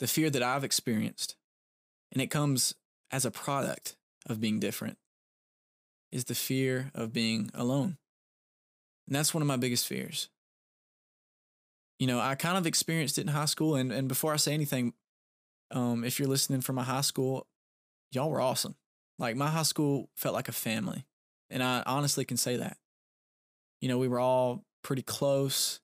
the 0.00 0.06
fear 0.06 0.30
that 0.30 0.42
I've 0.42 0.64
experienced, 0.64 1.36
and 2.10 2.22
it 2.22 2.28
comes 2.28 2.74
as 3.10 3.24
a 3.24 3.30
product 3.30 3.96
of 4.26 4.40
being 4.40 4.58
different, 4.58 4.98
is 6.14 6.24
the 6.24 6.34
fear 6.34 6.92
of 6.94 7.12
being 7.12 7.50
alone. 7.54 7.98
And 9.08 9.16
that's 9.16 9.34
one 9.34 9.42
of 9.42 9.48
my 9.48 9.56
biggest 9.56 9.86
fears. 9.86 10.28
You 11.98 12.06
know, 12.06 12.20
I 12.20 12.36
kind 12.36 12.56
of 12.56 12.66
experienced 12.66 13.18
it 13.18 13.22
in 13.22 13.28
high 13.28 13.44
school. 13.46 13.74
And, 13.74 13.92
and 13.92 14.08
before 14.08 14.32
I 14.32 14.36
say 14.36 14.54
anything, 14.54 14.94
um, 15.72 16.04
if 16.04 16.18
you're 16.18 16.28
listening 16.28 16.60
from 16.60 16.76
my 16.76 16.84
high 16.84 17.00
school, 17.00 17.48
y'all 18.12 18.30
were 18.30 18.40
awesome. 18.40 18.76
Like 19.18 19.34
my 19.34 19.48
high 19.48 19.64
school 19.64 20.08
felt 20.16 20.34
like 20.34 20.48
a 20.48 20.52
family. 20.52 21.04
And 21.50 21.62
I 21.62 21.82
honestly 21.84 22.24
can 22.24 22.36
say 22.36 22.56
that. 22.56 22.76
You 23.80 23.88
know, 23.88 23.98
we 23.98 24.08
were 24.08 24.20
all 24.20 24.62
pretty 24.84 25.02
close. 25.02 25.80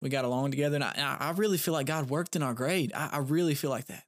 We 0.00 0.08
got 0.08 0.24
along 0.24 0.50
together. 0.50 0.76
And 0.76 0.84
I, 0.84 1.16
I 1.20 1.32
really 1.32 1.58
feel 1.58 1.74
like 1.74 1.86
God 1.86 2.08
worked 2.08 2.36
in 2.36 2.42
our 2.42 2.54
grade. 2.54 2.92
I, 2.94 3.10
I 3.12 3.18
really 3.18 3.54
feel 3.54 3.70
like 3.70 3.86
that. 3.86 4.04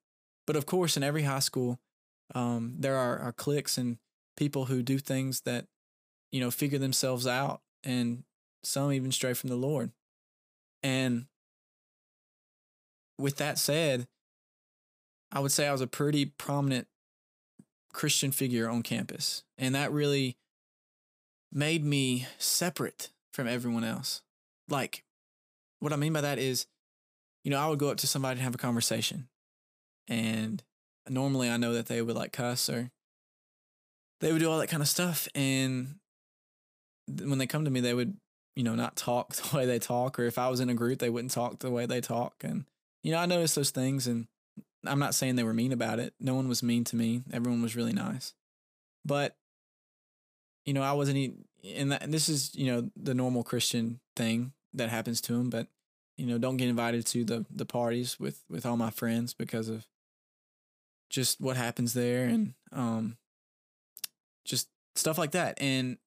But 0.46 0.56
of 0.56 0.64
course, 0.64 0.96
in 0.96 1.02
every 1.02 1.22
high 1.22 1.38
school, 1.40 1.78
um, 2.34 2.76
there 2.78 2.96
are, 2.96 3.18
are 3.18 3.32
cliques 3.32 3.76
and 3.76 3.98
people 4.36 4.66
who 4.66 4.82
do 4.82 4.98
things 4.98 5.42
that, 5.42 5.66
you 6.32 6.40
know, 6.40 6.50
figure 6.50 6.78
themselves 6.78 7.26
out 7.26 7.60
and 7.82 8.24
some 8.62 8.92
even 8.92 9.12
stray 9.12 9.34
from 9.34 9.50
the 9.50 9.56
Lord. 9.56 9.90
And 10.82 11.26
with 13.18 13.36
that 13.36 13.58
said, 13.58 14.06
I 15.30 15.40
would 15.40 15.52
say 15.52 15.66
I 15.66 15.72
was 15.72 15.80
a 15.80 15.86
pretty 15.86 16.26
prominent 16.26 16.86
Christian 17.92 18.32
figure 18.32 18.68
on 18.68 18.82
campus. 18.82 19.44
And 19.58 19.74
that 19.74 19.92
really 19.92 20.36
made 21.52 21.84
me 21.84 22.26
separate 22.38 23.10
from 23.32 23.46
everyone 23.46 23.84
else. 23.84 24.22
Like, 24.68 25.04
what 25.80 25.92
I 25.92 25.96
mean 25.96 26.12
by 26.12 26.20
that 26.20 26.38
is, 26.38 26.66
you 27.44 27.50
know, 27.50 27.58
I 27.58 27.68
would 27.68 27.78
go 27.78 27.90
up 27.90 27.98
to 27.98 28.06
somebody 28.06 28.38
and 28.38 28.44
have 28.44 28.54
a 28.54 28.58
conversation. 28.58 29.28
And 30.08 30.62
normally 31.08 31.50
I 31.50 31.56
know 31.56 31.72
that 31.74 31.86
they 31.86 32.02
would 32.02 32.16
like 32.16 32.32
cuss 32.32 32.68
or 32.68 32.90
they 34.24 34.32
would 34.32 34.38
do 34.38 34.50
all 34.50 34.58
that 34.58 34.70
kind 34.70 34.82
of 34.82 34.88
stuff. 34.88 35.28
And 35.34 35.96
when 37.06 37.36
they 37.36 37.46
come 37.46 37.66
to 37.66 37.70
me, 37.70 37.80
they 37.80 37.92
would, 37.92 38.16
you 38.56 38.64
know, 38.64 38.74
not 38.74 38.96
talk 38.96 39.34
the 39.34 39.54
way 39.54 39.66
they 39.66 39.78
talk. 39.78 40.18
Or 40.18 40.24
if 40.24 40.38
I 40.38 40.48
was 40.48 40.60
in 40.60 40.70
a 40.70 40.74
group, 40.74 40.98
they 40.98 41.10
wouldn't 41.10 41.32
talk 41.32 41.58
the 41.58 41.70
way 41.70 41.84
they 41.84 42.00
talk. 42.00 42.36
And, 42.42 42.64
you 43.02 43.12
know, 43.12 43.18
I 43.18 43.26
noticed 43.26 43.54
those 43.54 43.70
things. 43.70 44.06
And 44.06 44.26
I'm 44.86 44.98
not 44.98 45.14
saying 45.14 45.36
they 45.36 45.44
were 45.44 45.52
mean 45.52 45.72
about 45.72 45.98
it. 45.98 46.14
No 46.18 46.34
one 46.34 46.48
was 46.48 46.62
mean 46.62 46.84
to 46.84 46.96
me. 46.96 47.22
Everyone 47.34 47.60
was 47.60 47.76
really 47.76 47.92
nice. 47.92 48.32
But, 49.04 49.36
you 50.64 50.72
know, 50.72 50.82
I 50.82 50.92
wasn't, 50.92 51.46
and, 51.62 51.92
that, 51.92 52.02
and 52.02 52.14
this 52.14 52.30
is, 52.30 52.54
you 52.54 52.72
know, 52.72 52.90
the 52.96 53.12
normal 53.12 53.42
Christian 53.42 54.00
thing 54.16 54.52
that 54.72 54.88
happens 54.88 55.20
to 55.22 55.34
them. 55.34 55.50
But, 55.50 55.66
you 56.16 56.24
know, 56.24 56.38
don't 56.38 56.56
get 56.56 56.70
invited 56.70 57.04
to 57.08 57.24
the, 57.26 57.44
the 57.54 57.66
parties 57.66 58.18
with, 58.18 58.42
with 58.48 58.64
all 58.64 58.78
my 58.78 58.90
friends 58.90 59.34
because 59.34 59.68
of 59.68 59.86
just 61.10 61.42
what 61.42 61.58
happens 61.58 61.92
there. 61.92 62.24
And, 62.24 62.54
um, 62.72 63.18
just 64.44 64.68
stuff 64.94 65.18
like 65.18 65.32
that. 65.32 65.60
And 65.60 65.98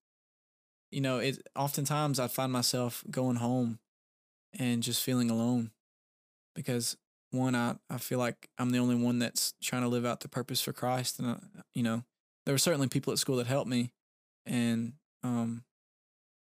you 0.92 1.02
know, 1.02 1.18
it 1.18 1.46
oftentimes 1.56 2.20
I 2.20 2.28
find 2.28 2.52
myself 2.52 3.04
going 3.12 3.38
home 3.38 3.80
and 4.58 4.82
just 4.82 5.04
feeling 5.04 5.30
alone 5.30 5.72
because 6.56 6.98
one, 7.32 7.56
I, 7.56 7.76
I 7.90 7.98
feel 7.98 8.20
like 8.20 8.50
I'm 8.58 8.70
the 8.70 8.80
only 8.80 8.96
one 8.96 9.20
that's 9.20 9.54
trying 9.62 9.82
to 9.82 9.90
live 9.90 10.06
out 10.06 10.22
the 10.22 10.30
purpose 10.30 10.62
for 10.62 10.74
Christ. 10.74 11.20
And, 11.20 11.30
uh, 11.30 11.62
you 11.74 11.84
know, 11.84 12.04
there 12.46 12.54
were 12.54 12.60
certainly 12.60 12.88
people 12.88 13.12
at 13.12 13.20
school 13.20 13.36
that 13.38 13.48
helped 13.48 13.70
me 13.70 13.92
and, 14.46 14.94
um, 15.24 15.64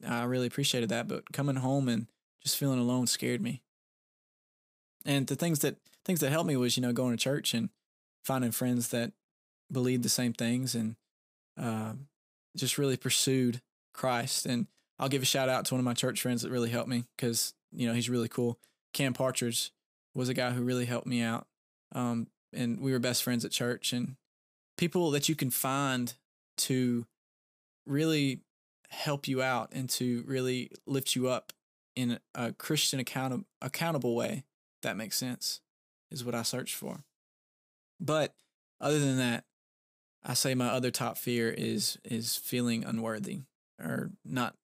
I 0.08 0.24
really 0.24 0.48
appreciated 0.48 0.90
that, 0.90 1.08
but 1.08 1.32
coming 1.32 1.58
home 1.58 1.88
and 1.88 2.08
just 2.42 2.58
feeling 2.58 2.80
alone 2.80 3.06
scared 3.06 3.42
me. 3.42 3.62
And 5.06 5.28
the 5.28 5.36
things 5.36 5.60
that, 5.60 5.76
things 6.06 6.22
that 6.22 6.32
helped 6.32 6.48
me 6.48 6.56
was, 6.56 6.78
you 6.78 6.82
know, 6.82 6.94
going 6.94 7.12
to 7.16 7.24
church 7.24 7.54
and 7.54 7.70
finding 8.24 8.52
friends 8.52 8.88
that 8.90 9.12
believed 9.72 10.04
the 10.04 10.10
same 10.10 10.34
things 10.34 10.74
and 10.74 10.96
uh, 11.62 11.94
just 12.58 12.78
really 12.78 12.98
pursued 12.98 13.62
Christ. 13.94 14.46
And 14.46 14.68
I'll 15.00 15.10
give 15.10 15.22
a 15.22 15.26
shout 15.26 15.50
out 15.50 15.66
to 15.66 15.74
one 15.74 15.80
of 15.80 15.86
my 15.86 15.94
church 15.94 16.22
friends 16.22 16.42
that 16.42 16.52
really 16.52 16.70
helped 16.70 16.90
me 16.90 17.06
because, 17.16 17.54
you 17.72 17.88
know, 17.88 17.94
he's 17.94 18.10
really 18.10 18.28
cool. 18.28 18.60
Cam 18.94 19.14
Partridge 19.14 19.72
was 20.14 20.28
a 20.28 20.34
guy 20.34 20.52
who 20.52 20.64
really 20.64 20.86
helped 20.86 21.08
me 21.08 21.22
out. 21.22 21.48
Um, 21.94 22.28
and 22.54 22.82
we 22.82 22.92
were 22.92 23.00
best 23.00 23.24
friends 23.24 23.46
at 23.46 23.52
church 23.52 23.94
and 23.94 24.16
people 24.78 25.12
that 25.12 25.30
you 25.30 25.36
can 25.36 25.50
find 25.50 26.14
to 26.58 27.06
really 27.86 28.42
help 28.90 29.28
you 29.28 29.42
out 29.42 29.70
and 29.72 29.90
to 29.90 30.24
really 30.28 30.70
lift 30.86 31.16
you 31.16 31.30
up 31.30 31.54
in 31.96 32.20
a 32.36 32.52
Christian 32.54 33.00
account- 33.00 33.46
accountable 33.62 34.16
way. 34.16 34.44
That 34.82 34.98
makes 34.98 35.18
sense, 35.18 35.62
is 36.10 36.26
what 36.26 36.36
I 36.36 36.42
searched 36.42 36.76
for. 36.76 37.04
But 38.00 38.34
other 38.80 39.00
than 39.00 39.18
that, 39.18 39.46
I 40.24 40.34
say 40.34 40.54
my 40.54 40.68
other 40.68 40.92
top 40.92 41.18
fear 41.18 41.50
is 41.50 41.98
is 42.04 42.36
feeling 42.36 42.84
unworthy 42.84 43.42
or 43.80 44.12
not 44.24 44.56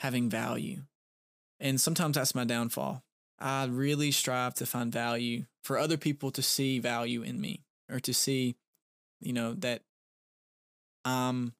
having 0.00 0.30
value. 0.30 0.82
And 1.60 1.80
sometimes 1.80 2.16
that's 2.16 2.34
my 2.34 2.44
downfall. 2.44 3.02
I 3.38 3.66
really 3.66 4.10
strive 4.10 4.54
to 4.54 4.66
find 4.66 4.92
value 4.92 5.44
for 5.62 5.78
other 5.78 5.96
people 5.96 6.30
to 6.32 6.42
see 6.42 6.78
value 6.78 7.22
in 7.22 7.40
me 7.40 7.62
or 7.90 8.00
to 8.00 8.14
see, 8.14 8.56
you 9.20 9.32
know, 9.32 9.54
that 9.54 9.82
I'm 11.04 11.54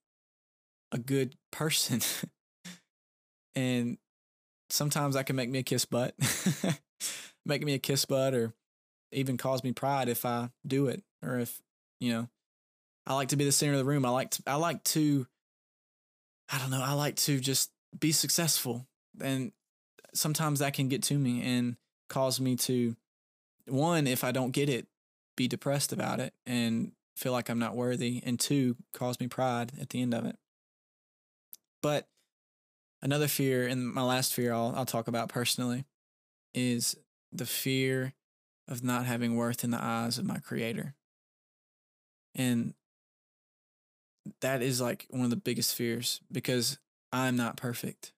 a 0.91 0.99
good 0.99 1.37
person. 1.51 2.01
and 3.55 3.99
sometimes 4.71 5.15
that 5.15 5.27
can 5.27 5.37
make 5.37 5.51
me 5.51 5.61
a 5.61 5.65
kiss 5.65 5.85
butt, 5.85 6.15
make 7.47 7.65
me 7.65 7.75
a 7.75 7.79
kiss 7.79 8.05
butt, 8.05 8.35
or 8.35 8.55
even 9.13 9.37
cause 9.37 9.63
me 9.63 9.73
pride 9.73 10.09
if 10.09 10.25
I 10.25 10.51
do 10.67 10.87
it, 10.87 11.03
or 11.25 11.39
if 11.39 11.61
you 12.01 12.13
know, 12.13 12.29
I 13.07 13.15
like 13.15 13.29
to 13.29 13.37
be 13.37 13.45
the 13.45 13.53
center 13.53 13.73
of 13.73 13.79
the 13.79 13.85
room. 13.85 14.07
I 14.07 14.11
like 14.11 14.31
to, 14.33 14.43
I 14.47 14.55
like 14.57 14.85
to, 14.85 15.27
I 16.51 16.59
don't 16.59 16.71
know, 16.71 16.83
I 16.83 16.93
like 16.93 17.17
to 17.17 17.41
just 17.41 17.71
be 17.99 18.13
successful, 18.13 18.87
and 19.21 19.53
sometimes 20.15 20.61
that 20.61 20.75
can 20.75 20.89
get 20.89 21.03
to 21.05 21.19
me 21.19 21.43
and 21.43 21.77
cause 22.09 22.41
me 22.41 22.57
to, 22.57 22.97
one, 23.67 24.07
if 24.07 24.25
I 24.25 24.33
don't 24.33 24.53
get 24.53 24.69
it, 24.69 24.87
be 25.37 25.49
depressed 25.49 25.93
about 25.93 26.21
it 26.21 26.35
and 26.47 26.93
feel 27.17 27.33
like 27.33 27.49
I'm 27.49 27.59
not 27.59 27.77
worthy, 27.77 28.23
and 28.25 28.39
two, 28.39 28.77
cause 28.93 29.19
me 29.21 29.29
pride 29.29 29.73
at 29.81 29.91
the 29.91 30.03
end 30.03 30.15
of 30.15 30.25
it. 30.27 30.37
But 31.83 32.07
another 33.01 33.29
fear, 33.29 33.67
and 33.67 33.93
my 33.93 34.03
last 34.03 34.33
fear 34.35 34.53
I'll, 34.53 34.73
I'll 34.77 34.87
talk 34.87 35.09
about 35.09 35.29
personally, 35.29 35.85
is 36.55 36.97
the 37.33 37.47
fear 37.47 38.15
of 38.69 38.85
not 38.85 39.07
having 39.07 39.37
worth 39.37 39.65
in 39.65 39.71
the 39.71 39.83
eyes 39.83 40.19
of 40.19 40.25
my 40.25 40.39
creator. 40.39 40.95
And 42.35 42.75
that 44.41 44.63
is 44.63 44.81
like 44.81 45.07
one 45.11 45.25
of 45.25 45.31
the 45.31 45.37
biggest 45.37 45.75
fears 45.75 46.21
because 46.31 46.79
I'm 47.13 47.37
not 47.37 47.57
perfect. 47.57 48.13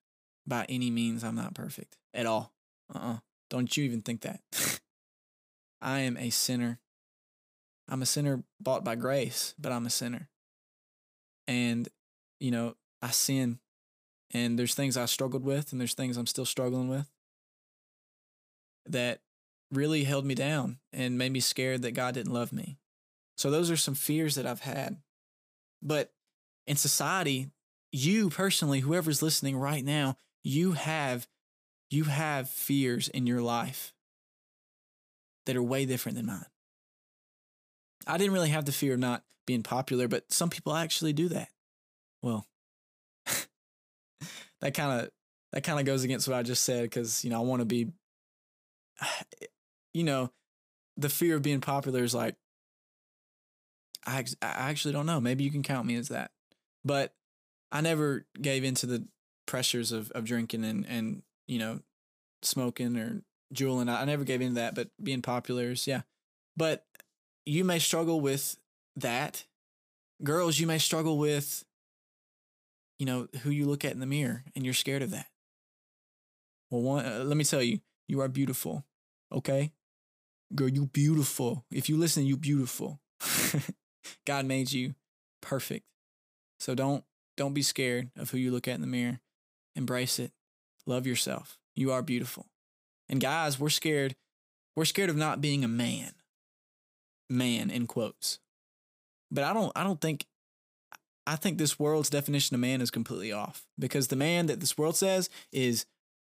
By 0.46 0.66
any 0.68 0.90
means, 0.90 1.24
I'm 1.24 1.36
not 1.36 1.54
perfect 1.54 1.96
at 2.12 2.26
all. 2.26 2.52
Uh 2.94 2.98
uh-uh. 2.98 3.12
uh. 3.12 3.18
do 3.50 3.60
not 3.62 3.76
you 3.76 3.84
even 3.84 4.02
think 4.02 4.20
that. 4.22 4.40
I 5.80 6.00
am 6.00 6.16
a 6.16 6.30
sinner. 6.30 6.80
I'm 7.88 8.02
a 8.02 8.06
sinner 8.06 8.42
bought 8.60 8.84
by 8.84 8.94
grace, 8.94 9.54
but 9.58 9.72
I'm 9.72 9.86
a 9.86 9.90
sinner. 9.90 10.28
And, 11.46 11.88
you 12.40 12.50
know, 12.50 12.76
I 13.02 13.10
sin 13.10 13.58
and 14.32 14.58
there's 14.58 14.74
things 14.74 14.96
I 14.96 15.04
struggled 15.06 15.44
with 15.44 15.72
and 15.72 15.80
there's 15.80 15.94
things 15.94 16.16
I'm 16.16 16.26
still 16.26 16.46
struggling 16.46 16.88
with 16.88 17.10
that 18.86 19.20
really 19.70 20.04
held 20.04 20.24
me 20.24 20.34
down 20.34 20.78
and 20.92 21.18
made 21.18 21.32
me 21.32 21.40
scared 21.40 21.82
that 21.82 21.92
God 21.92 22.14
didn't 22.14 22.32
love 22.32 22.52
me. 22.52 22.78
So 23.36 23.50
those 23.50 23.70
are 23.70 23.76
some 23.76 23.94
fears 23.94 24.34
that 24.34 24.46
I've 24.46 24.60
had. 24.60 24.96
But 25.84 26.10
in 26.66 26.76
society, 26.76 27.50
you 27.92 28.30
personally, 28.30 28.80
whoever's 28.80 29.22
listening 29.22 29.56
right 29.56 29.84
now, 29.84 30.16
you 30.42 30.72
have 30.72 31.28
you 31.90 32.04
have 32.04 32.48
fears 32.48 33.08
in 33.08 33.26
your 33.26 33.40
life 33.40 33.92
that 35.46 35.54
are 35.54 35.62
way 35.62 35.84
different 35.84 36.16
than 36.16 36.26
mine. 36.26 36.46
I 38.06 38.18
didn't 38.18 38.32
really 38.32 38.48
have 38.48 38.64
the 38.64 38.72
fear 38.72 38.94
of 38.94 39.00
not 39.00 39.22
being 39.46 39.62
popular, 39.62 40.08
but 40.08 40.32
some 40.32 40.50
people 40.50 40.74
actually 40.74 41.12
do 41.12 41.28
that. 41.28 41.48
Well, 42.22 42.46
that 44.60 44.74
kind 44.74 45.02
of 45.02 45.10
that 45.52 45.62
kind 45.62 45.78
of 45.78 45.86
goes 45.86 46.02
against 46.02 46.26
what 46.26 46.36
I 46.36 46.42
just 46.42 46.64
said 46.64 46.82
because 46.82 47.22
you 47.24 47.30
know 47.30 47.38
I 47.38 47.44
want 47.44 47.60
to 47.60 47.66
be, 47.66 47.88
you 49.94 50.04
know, 50.04 50.32
the 50.96 51.08
fear 51.08 51.36
of 51.36 51.42
being 51.42 51.60
popular 51.60 52.02
is 52.02 52.14
like 52.14 52.36
I 54.06 54.24
I 54.42 54.70
actually 54.70 54.92
don't 54.92 55.06
know. 55.06 55.20
Maybe 55.20 55.44
you 55.44 55.50
can 55.50 55.62
count 55.62 55.86
me 55.86 55.96
as 55.96 56.08
that, 56.08 56.30
but 56.84 57.14
I 57.72 57.80
never 57.80 58.26
gave 58.40 58.64
into 58.64 58.86
the 58.86 59.06
pressures 59.46 59.92
of 59.92 60.10
of 60.12 60.24
drinking 60.24 60.64
and 60.64 60.86
and 60.86 61.22
you 61.46 61.58
know 61.58 61.80
smoking 62.42 62.96
or 62.96 63.22
juuling. 63.52 63.88
I, 63.88 64.02
I 64.02 64.04
never 64.04 64.24
gave 64.24 64.40
into 64.40 64.56
that, 64.56 64.74
but 64.74 64.88
being 65.02 65.22
popular 65.22 65.70
is 65.70 65.86
yeah. 65.86 66.02
But 66.56 66.84
you 67.46 67.64
may 67.64 67.78
struggle 67.78 68.20
with 68.20 68.56
that. 68.96 69.44
Girls, 70.22 70.58
you 70.58 70.66
may 70.66 70.78
struggle 70.78 71.18
with, 71.18 71.64
you 72.98 73.06
know, 73.06 73.26
who 73.42 73.50
you 73.50 73.66
look 73.66 73.84
at 73.84 73.92
in 73.92 74.00
the 74.00 74.06
mirror 74.06 74.44
and 74.54 74.64
you're 74.64 74.74
scared 74.74 75.02
of 75.02 75.10
that. 75.10 75.26
Well, 76.70 76.82
one, 76.82 77.04
uh, 77.04 77.24
let 77.24 77.36
me 77.36 77.44
tell 77.44 77.62
you, 77.62 77.80
you 78.08 78.20
are 78.20 78.28
beautiful. 78.28 78.84
Okay? 79.32 79.72
Girl, 80.54 80.68
you 80.68 80.86
beautiful. 80.86 81.64
If 81.70 81.88
you 81.88 81.96
listen, 81.96 82.24
you 82.24 82.36
beautiful. 82.36 83.00
God 84.26 84.46
made 84.46 84.72
you 84.72 84.94
perfect. 85.40 85.84
So 86.58 86.74
don't 86.74 87.04
don't 87.36 87.54
be 87.54 87.62
scared 87.62 88.10
of 88.16 88.30
who 88.30 88.38
you 88.38 88.50
look 88.50 88.68
at 88.68 88.76
in 88.76 88.80
the 88.80 88.86
mirror. 88.86 89.20
Embrace 89.74 90.18
it. 90.18 90.32
Love 90.86 91.06
yourself. 91.06 91.58
You 91.74 91.90
are 91.92 92.02
beautiful. 92.02 92.46
And 93.08 93.20
guys, 93.20 93.58
we're 93.58 93.68
scared. 93.70 94.14
We're 94.76 94.84
scared 94.84 95.10
of 95.10 95.16
not 95.16 95.40
being 95.40 95.64
a 95.64 95.68
man 95.68 96.12
man 97.30 97.70
in 97.70 97.86
quotes. 97.86 98.38
But 99.30 99.44
I 99.44 99.52
don't 99.52 99.72
I 99.74 99.82
don't 99.82 100.00
think 100.00 100.26
I 101.26 101.36
think 101.36 101.58
this 101.58 101.78
world's 101.78 102.10
definition 102.10 102.54
of 102.54 102.60
man 102.60 102.80
is 102.80 102.90
completely 102.90 103.32
off 103.32 103.66
because 103.78 104.08
the 104.08 104.16
man 104.16 104.46
that 104.46 104.60
this 104.60 104.76
world 104.76 104.96
says 104.96 105.30
is, 105.52 105.86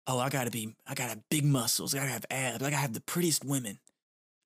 oh, 0.07 0.19
I 0.19 0.29
gotta 0.29 0.51
be, 0.51 0.75
I 0.87 0.95
gotta 0.95 1.11
have 1.11 1.29
big 1.29 1.45
muscles, 1.45 1.95
I 1.95 1.99
gotta 1.99 2.11
have 2.11 2.27
abs, 2.31 2.63
I 2.63 2.71
gotta 2.71 2.77
have 2.77 2.93
the 2.93 3.01
prettiest 3.01 3.45
women, 3.45 3.81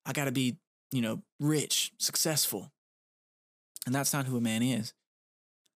I 0.05 0.13
gotta 0.13 0.31
be, 0.31 0.57
you 0.91 1.01
know, 1.01 1.21
rich, 1.39 1.91
successful. 1.99 2.71
And 3.85 3.95
that's 3.95 4.13
not 4.13 4.25
who 4.25 4.37
a 4.37 4.41
man 4.41 4.61
is. 4.61 4.93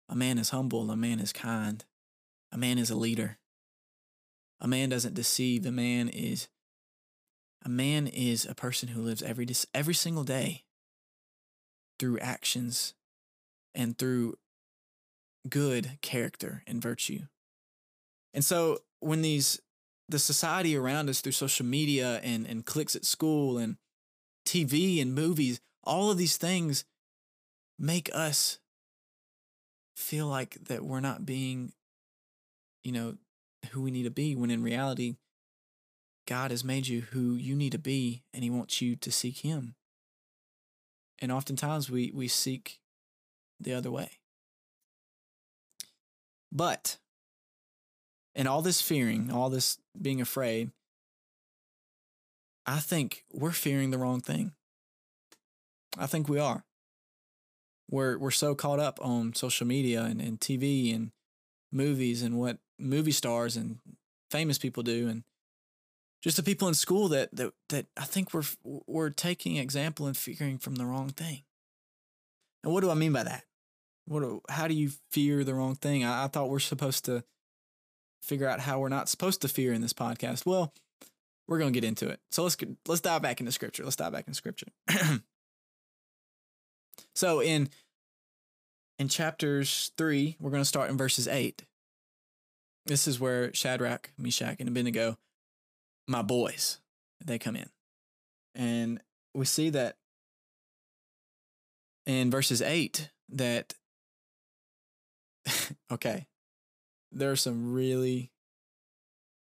A 0.09 0.15
man 0.15 0.37
is 0.37 0.49
humble, 0.49 0.91
a 0.91 0.97
man 0.97 1.19
is 1.19 1.31
kind, 1.31 1.83
a 2.51 2.57
man 2.57 2.77
is 2.77 2.89
a 2.89 2.95
leader. 2.95 3.37
A 4.59 4.67
man 4.67 4.89
doesn't 4.89 5.13
deceive, 5.13 5.65
a 5.65 5.71
man 5.71 6.09
is 6.09 6.47
a 7.65 7.69
man 7.69 8.07
is 8.07 8.45
a 8.45 8.55
person 8.55 8.89
who 8.89 9.01
lives 9.01 9.23
every 9.23 9.47
every 9.73 9.93
single 9.93 10.23
day 10.23 10.63
through 11.97 12.19
actions 12.19 12.93
and 13.73 13.97
through 13.97 14.37
good 15.49 15.97
character 16.01 16.63
and 16.67 16.81
virtue. 16.81 17.21
And 18.33 18.43
so 18.43 18.79
when 18.99 19.21
these 19.21 19.59
the 20.09 20.19
society 20.19 20.75
around 20.75 21.09
us 21.09 21.21
through 21.21 21.31
social 21.31 21.65
media 21.65 22.19
and 22.23 22.45
and 22.45 22.65
clicks 22.65 22.95
at 22.95 23.05
school 23.05 23.57
and 23.57 23.77
TV 24.45 25.01
and 25.01 25.15
movies, 25.15 25.61
all 25.83 26.11
of 26.11 26.17
these 26.17 26.37
things 26.37 26.83
make 27.79 28.09
us 28.13 28.59
feel 29.95 30.27
like 30.27 30.57
that 30.65 30.83
we're 30.83 30.99
not 30.99 31.25
being 31.25 31.71
you 32.83 32.91
know 32.91 33.15
who 33.71 33.81
we 33.81 33.91
need 33.91 34.03
to 34.03 34.11
be 34.11 34.35
when 34.35 34.51
in 34.51 34.63
reality 34.63 35.15
God 36.25 36.51
has 36.51 36.63
made 36.63 36.87
you 36.87 37.01
who 37.01 37.35
you 37.35 37.55
need 37.55 37.71
to 37.73 37.79
be, 37.79 38.23
and 38.33 38.43
He 38.43 38.49
wants 38.49 38.81
you 38.81 38.95
to 38.97 39.11
seek 39.11 39.39
Him. 39.39 39.75
And 41.19 41.31
oftentimes 41.31 41.89
we, 41.89 42.11
we 42.13 42.27
seek 42.27 42.79
the 43.59 43.73
other 43.73 43.91
way. 43.91 44.11
But 46.51 46.97
in 48.35 48.47
all 48.47 48.61
this 48.61 48.81
fearing, 48.81 49.31
all 49.31 49.49
this 49.49 49.77
being 49.99 50.21
afraid, 50.21 50.71
I 52.65 52.79
think 52.79 53.25
we're 53.31 53.51
fearing 53.51 53.91
the 53.91 53.97
wrong 53.97 54.21
thing. 54.21 54.53
I 55.97 56.07
think 56.07 56.29
we 56.29 56.39
are. 56.39 56.63
We're 57.93 58.17
we're 58.17 58.31
so 58.31 58.55
caught 58.55 58.79
up 58.79 58.99
on 59.03 59.35
social 59.35 59.67
media 59.67 60.01
and, 60.01 60.19
and 60.19 60.39
TV 60.39 60.95
and 60.95 61.11
movies 61.71 62.23
and 62.23 62.39
what 62.39 62.57
movie 62.79 63.11
stars 63.11 63.55
and 63.55 63.77
famous 64.31 64.57
people 64.57 64.81
do 64.81 65.07
and 65.07 65.23
just 66.23 66.37
the 66.37 66.43
people 66.43 66.67
in 66.67 66.73
school 66.73 67.07
that 67.09 67.35
that 67.35 67.53
that 67.69 67.85
I 67.95 68.05
think 68.05 68.33
we're 68.33 68.45
we're 68.63 69.11
taking 69.11 69.57
example 69.57 70.07
and 70.07 70.17
figuring 70.17 70.57
from 70.57 70.73
the 70.75 70.85
wrong 70.85 71.09
thing. 71.09 71.43
And 72.63 72.73
what 72.73 72.81
do 72.81 72.89
I 72.89 72.95
mean 72.95 73.13
by 73.13 73.23
that? 73.25 73.43
What 74.05 74.21
do, 74.21 74.41
how 74.49 74.67
do 74.67 74.73
you 74.73 74.89
fear 75.11 75.43
the 75.43 75.53
wrong 75.53 75.75
thing? 75.75 76.03
I, 76.03 76.23
I 76.23 76.27
thought 76.27 76.49
we're 76.49 76.59
supposed 76.59 77.05
to 77.05 77.23
figure 78.23 78.47
out 78.47 78.61
how 78.61 78.79
we're 78.79 78.89
not 78.89 79.07
supposed 79.07 79.41
to 79.41 79.47
fear 79.47 79.71
in 79.71 79.81
this 79.81 79.93
podcast. 79.93 80.47
Well, 80.47 80.73
we're 81.47 81.59
going 81.59 81.71
to 81.71 81.79
get 81.79 81.87
into 81.87 82.09
it. 82.09 82.21
So 82.31 82.41
let's 82.41 82.57
let's 82.87 83.01
dive 83.01 83.21
back 83.21 83.39
into 83.39 83.51
scripture. 83.51 83.83
Let's 83.83 83.97
dive 83.97 84.13
back 84.13 84.27
into 84.27 84.37
scripture. 84.37 84.67
so 87.15 87.41
in 87.41 87.69
in 88.99 89.07
chapters 89.07 89.91
3, 89.97 90.37
we're 90.39 90.51
going 90.51 90.61
to 90.61 90.65
start 90.65 90.89
in 90.89 90.97
verses 90.97 91.27
8. 91.27 91.63
This 92.85 93.07
is 93.07 93.19
where 93.19 93.53
Shadrach, 93.53 94.11
Meshach, 94.17 94.57
and 94.59 94.67
Abednego 94.67 95.17
my 96.07 96.21
boys. 96.21 96.79
They 97.23 97.39
come 97.39 97.55
in. 97.55 97.69
And 98.55 99.01
we 99.33 99.45
see 99.45 99.69
that 99.69 99.95
in 102.05 102.29
verses 102.29 102.61
8 102.61 103.09
that 103.29 103.73
okay, 105.91 106.27
there 107.11 107.31
are 107.31 107.37
some 107.37 107.73
really 107.73 108.31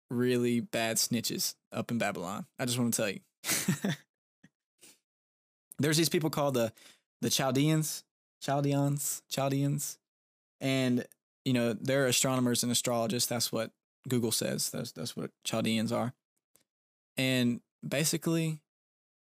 really 0.10 0.60
bad 0.60 0.98
snitches 0.98 1.56
up 1.72 1.90
in 1.90 1.98
Babylon. 1.98 2.46
I 2.60 2.66
just 2.66 2.78
want 2.78 2.94
to 2.94 3.02
tell 3.02 3.10
you. 3.10 3.22
There's 5.80 5.98
these 5.98 6.10
people 6.10 6.30
called 6.30 6.54
the 6.54 6.72
the 7.22 7.30
Chaldeans, 7.30 8.04
Chaldeans, 8.42 9.22
Chaldeans, 9.30 9.98
and 10.60 11.06
you 11.46 11.54
know 11.54 11.74
they're 11.74 12.08
astronomers 12.08 12.64
and 12.64 12.72
astrologists. 12.72 13.30
That's 13.30 13.52
what 13.52 13.72
Google 14.10 14.32
says. 14.32 14.70
That's 14.70 14.92
that's 14.92 15.16
what 15.16 15.32
Chaldeans 15.44 15.92
are 15.92 16.14
And 17.18 17.62
basically, 17.88 18.60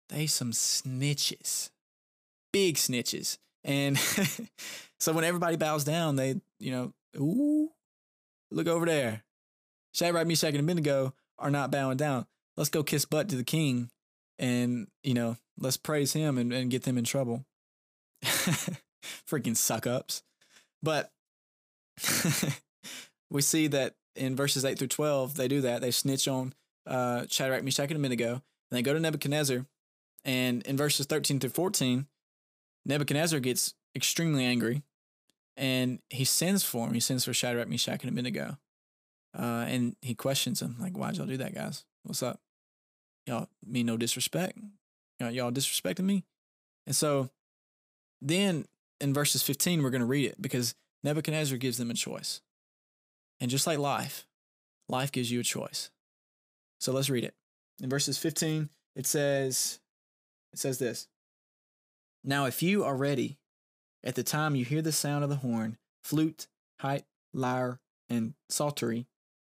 they 0.10 0.28
some 0.28 0.52
snitches, 0.52 1.72
big 2.52 2.76
snitches. 2.76 3.38
And 3.64 3.98
so 5.00 5.14
when 5.14 5.24
everybody 5.24 5.58
bows 5.58 5.84
down, 5.84 6.16
they, 6.16 6.40
you 6.60 6.72
know, 6.72 6.94
ooh, 7.18 7.70
look 8.52 8.68
over 8.68 8.86
there. 8.86 9.24
Shadrach, 9.94 10.28
Meshach, 10.28 10.54
and 10.54 10.60
Abednego 10.60 11.14
are 11.40 11.52
not 11.52 11.72
bowing 11.72 11.98
down. 11.98 12.28
Let's 12.56 12.70
go 12.70 12.84
kiss 12.84 13.06
butt 13.06 13.30
to 13.30 13.36
the 13.36 13.44
king 13.44 13.90
and, 14.40 14.88
you 15.04 15.14
know, 15.14 15.38
let's 15.60 15.78
praise 15.78 16.14
him 16.14 16.38
and, 16.38 16.54
and 16.54 16.72
get 16.72 16.84
them 16.84 16.98
in 16.98 17.04
trouble. 17.04 17.46
Freaking 19.30 19.56
suck 19.56 19.88
ups. 19.88 20.24
But 20.82 21.12
we 23.30 23.42
see 23.42 23.68
that 23.68 23.96
in 24.16 24.36
verses 24.36 24.66
8 24.66 24.78
through 24.78 24.88
12, 24.88 25.36
they 25.36 25.48
do 25.48 25.62
that. 25.62 25.82
They 25.82 25.92
snitch 25.92 26.28
on 26.28 26.54
uh, 26.86 27.26
Shadrach, 27.30 27.64
Meshach, 27.64 27.90
and 27.90 28.00
Abednego. 28.00 28.32
And 28.34 28.78
they 28.78 28.82
go 28.82 28.94
to 28.94 29.00
Nebuchadnezzar. 29.00 29.66
And 30.26 30.62
in 30.64 30.78
verses 30.78 31.06
13 31.06 31.40
through 31.40 31.52
14, 31.52 32.08
Nebuchadnezzar 32.86 33.40
gets 33.40 33.74
extremely 33.96 34.46
angry 34.46 34.84
and 35.58 36.00
he 36.10 36.24
sends 36.24 36.64
for 36.64 36.88
him. 36.88 36.94
He 36.94 37.00
sends 37.00 37.26
for 37.26 37.34
Shadrach, 37.34 37.68
Meshach, 37.68 38.04
and 38.04 38.12
Abednego. 38.12 38.58
Uh, 39.38 39.66
and 39.68 39.96
he 40.02 40.16
questions 40.16 40.60
them, 40.60 40.78
like, 40.80 40.98
why'd 40.98 41.18
y'all 41.18 41.26
do 41.26 41.38
that, 41.38 41.54
guys? 41.54 41.84
What's 42.04 42.24
up? 42.24 42.40
Y'all 43.26 43.50
mean 43.66 43.88
no 43.88 43.98
disrespect? 43.98 44.58
Y'all 45.20 45.52
disrespecting 45.52 46.06
me? 46.06 46.24
And 46.86 46.96
so 46.96 47.30
then 48.22 48.66
in 49.00 49.14
verses 49.14 49.44
15, 49.44 49.84
we're 49.84 49.90
going 49.90 50.02
to 50.02 50.06
read 50.06 50.26
it 50.26 50.42
because 50.42 50.76
Nebuchadnezzar 51.04 51.58
gives 51.58 51.78
them 51.78 51.92
a 51.92 51.96
choice. 51.96 52.42
And 53.40 53.52
just 53.52 53.68
like 53.68 53.78
life, 53.78 54.26
life 54.90 55.12
gives 55.12 55.32
you 55.32 55.40
a 55.40 55.44
choice. 55.44 55.90
So 56.80 56.92
let's 56.92 57.10
read 57.10 57.24
it. 57.24 57.36
In 57.82 57.90
verses 57.90 58.18
15, 58.18 58.70
it 58.96 59.06
says, 59.06 59.80
it 60.54 60.60
says 60.60 60.80
this. 60.80 61.08
Now, 62.24 62.46
if 62.46 62.64
you 62.64 62.84
are 62.84 62.96
ready 62.96 63.38
at 64.04 64.16
the 64.16 64.24
time 64.24 64.56
you 64.56 64.66
hear 64.66 64.82
the 64.82 64.92
sound 64.92 65.24
of 65.24 65.30
the 65.30 65.38
horn, 65.38 65.78
flute, 66.04 66.48
pipe, 66.80 67.06
lyre, 67.34 67.80
and 68.10 68.34
psaltery, 68.50 69.06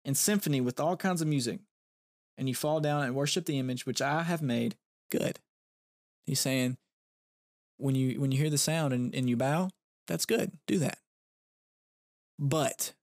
and 0.04 0.16
symphony 0.16 0.60
with 0.60 0.80
all 0.80 0.96
kinds 0.96 1.22
of 1.22 1.28
music, 1.28 1.60
and 2.38 2.48
you 2.48 2.54
fall 2.54 2.80
down 2.80 3.02
and 3.02 3.14
worship 3.14 3.46
the 3.46 3.58
image 3.58 3.86
which 3.86 4.00
I 4.00 4.22
have 4.22 4.42
made, 4.42 4.76
good. 5.10 5.38
He's 6.26 6.40
saying, 6.40 6.76
when 7.82 7.94
you 7.94 8.20
when 8.20 8.30
you 8.30 8.38
hear 8.38 8.50
the 8.50 8.58
sound 8.58 8.94
and, 8.94 9.14
and 9.14 9.28
you 9.28 9.36
bow, 9.36 9.68
that's 10.06 10.26
good. 10.26 10.52
Do 10.66 10.78
that. 10.78 10.98
But 12.38 12.94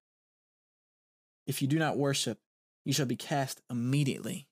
if 1.46 1.62
you 1.62 1.68
do 1.68 1.78
not 1.78 1.98
worship, 1.98 2.40
you 2.86 2.94
shall 2.94 3.06
be 3.06 3.16
cast 3.16 3.62
immediately, 3.70 4.48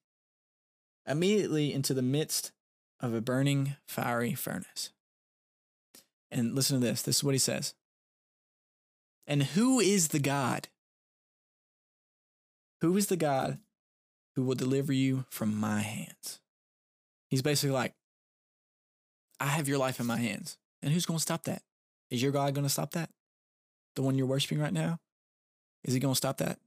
immediately 1.08 1.74
into 1.74 1.94
the 1.94 2.02
midst 2.02 2.52
of 3.00 3.14
a 3.14 3.22
burning 3.22 3.76
fiery 3.88 4.34
furnace. 4.34 4.92
And 6.30 6.56
listen 6.56 6.80
to 6.80 6.86
this. 6.86 7.02
This 7.02 7.18
is 7.18 7.24
what 7.24 7.36
he 7.36 7.40
says. 7.40 7.74
And 9.26 9.44
who 9.44 9.80
is 9.80 10.10
the 10.10 10.20
God? 10.20 10.68
Who 12.82 12.96
is 12.98 13.08
the 13.08 13.18
God 13.18 13.60
who 14.36 14.44
will 14.44 14.56
deliver 14.56 14.92
you 14.92 15.26
from 15.30 15.56
my 15.56 15.82
hands? 15.82 16.40
He's 17.30 17.42
basically 17.42 17.74
like, 17.74 17.94
I 19.40 19.48
have 19.48 19.68
your 19.68 19.78
life 19.78 20.00
in 20.00 20.06
my 20.06 20.18
hands. 20.18 20.58
And 20.82 20.94
who's 20.94 21.06
going 21.06 21.18
to 21.18 21.22
stop 21.22 21.44
that? 21.44 21.64
Is 22.10 22.22
your 22.22 22.32
God 22.32 22.54
going 22.54 22.66
to 22.66 22.72
stop 22.72 22.92
that? 22.92 23.10
The 23.96 24.02
one 24.02 24.16
you're 24.18 24.28
worshiping 24.28 24.60
right 24.60 24.74
now? 24.74 25.00
Is 25.84 25.94
he 25.94 26.00
going 26.00 26.14
to 26.14 26.18
stop 26.18 26.38
that? 26.38 26.60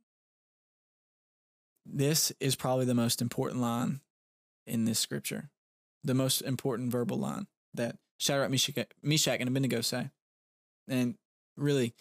This 1.86 2.32
is 2.40 2.56
probably 2.56 2.84
the 2.84 2.94
most 2.94 3.22
important 3.22 3.60
line 3.60 4.00
in 4.66 4.84
this 4.84 4.98
scripture, 4.98 5.50
the 6.04 6.14
most 6.14 6.42
important 6.42 6.92
verbal 6.92 7.18
line 7.18 7.46
that 7.74 7.96
Shadrach, 8.18 8.50
Meshach, 8.50 8.86
Meshach 9.02 9.40
and 9.40 9.48
Abednego 9.48 9.80
say. 9.80 10.10
And 10.88 11.16
really, 11.56 11.94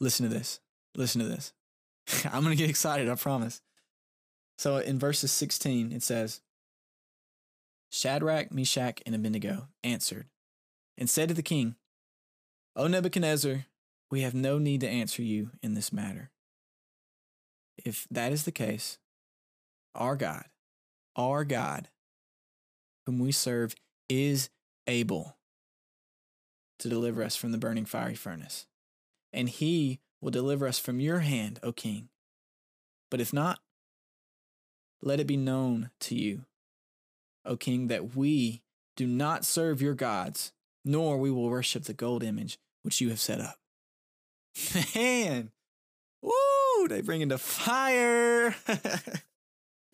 listen 0.00 0.28
to 0.28 0.34
this. 0.34 0.60
Listen 0.94 1.20
to 1.20 1.28
this. 1.28 1.52
I'm 2.24 2.42
going 2.42 2.56
to 2.56 2.56
get 2.56 2.70
excited, 2.70 3.08
I 3.08 3.14
promise. 3.14 3.60
So 4.58 4.78
in 4.78 4.98
verses 4.98 5.32
16, 5.32 5.92
it 5.92 6.02
says, 6.02 6.40
Shadrach, 7.90 8.52
Meshach, 8.52 9.00
and 9.06 9.14
Abednego 9.14 9.68
answered 9.82 10.26
and 10.98 11.08
said 11.08 11.28
to 11.28 11.34
the 11.34 11.42
king, 11.42 11.76
O 12.74 12.86
Nebuchadnezzar, 12.86 13.66
we 14.10 14.20
have 14.20 14.34
no 14.34 14.58
need 14.58 14.80
to 14.82 14.88
answer 14.88 15.22
you 15.22 15.50
in 15.62 15.74
this 15.74 15.92
matter. 15.92 16.30
If 17.78 18.06
that 18.10 18.32
is 18.32 18.44
the 18.44 18.52
case, 18.52 18.98
our 19.94 20.16
God, 20.16 20.44
our 21.16 21.44
God, 21.44 21.88
whom 23.06 23.18
we 23.18 23.32
serve, 23.32 23.74
is 24.08 24.50
able 24.86 25.36
to 26.78 26.88
deliver 26.88 27.22
us 27.22 27.36
from 27.36 27.52
the 27.52 27.58
burning 27.58 27.86
fiery 27.86 28.14
furnace. 28.14 28.66
And 29.32 29.48
he 29.48 30.00
will 30.20 30.30
deliver 30.30 30.66
us 30.66 30.78
from 30.78 31.00
your 31.00 31.20
hand, 31.20 31.58
O 31.62 31.72
king. 31.72 32.08
But 33.10 33.20
if 33.20 33.32
not, 33.32 33.60
let 35.02 35.20
it 35.20 35.26
be 35.26 35.36
known 35.36 35.90
to 36.00 36.14
you, 36.14 36.44
O 37.46 37.56
king, 37.56 37.88
that 37.88 38.16
we 38.16 38.62
do 38.96 39.06
not 39.06 39.44
serve 39.44 39.82
your 39.82 39.94
gods, 39.94 40.52
nor 40.84 41.18
we 41.18 41.30
will 41.30 41.48
worship 41.48 41.84
the 41.84 41.94
gold 41.94 42.22
image 42.22 42.58
which 42.82 43.00
you 43.00 43.10
have 43.10 43.20
set 43.20 43.40
up. 43.40 43.56
Man, 44.94 45.50
woo, 46.22 46.88
they 46.88 47.00
bring 47.00 47.20
into 47.20 47.38
fire. 47.38 48.54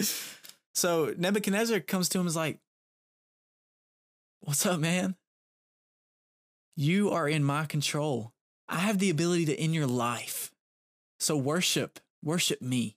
so 0.74 1.14
Nebuchadnezzar 1.16 1.80
comes 1.80 2.08
to 2.10 2.18
him 2.18 2.22
and 2.22 2.28
is 2.28 2.36
like, 2.36 2.58
What's 4.44 4.66
up, 4.66 4.80
man? 4.80 5.14
You 6.74 7.10
are 7.10 7.28
in 7.28 7.44
my 7.44 7.64
control. 7.64 8.32
I 8.68 8.78
have 8.78 8.98
the 8.98 9.10
ability 9.10 9.46
to 9.46 9.56
end 9.56 9.72
your 9.72 9.86
life. 9.86 10.50
So 11.20 11.36
worship, 11.36 12.00
worship 12.24 12.60
me. 12.60 12.96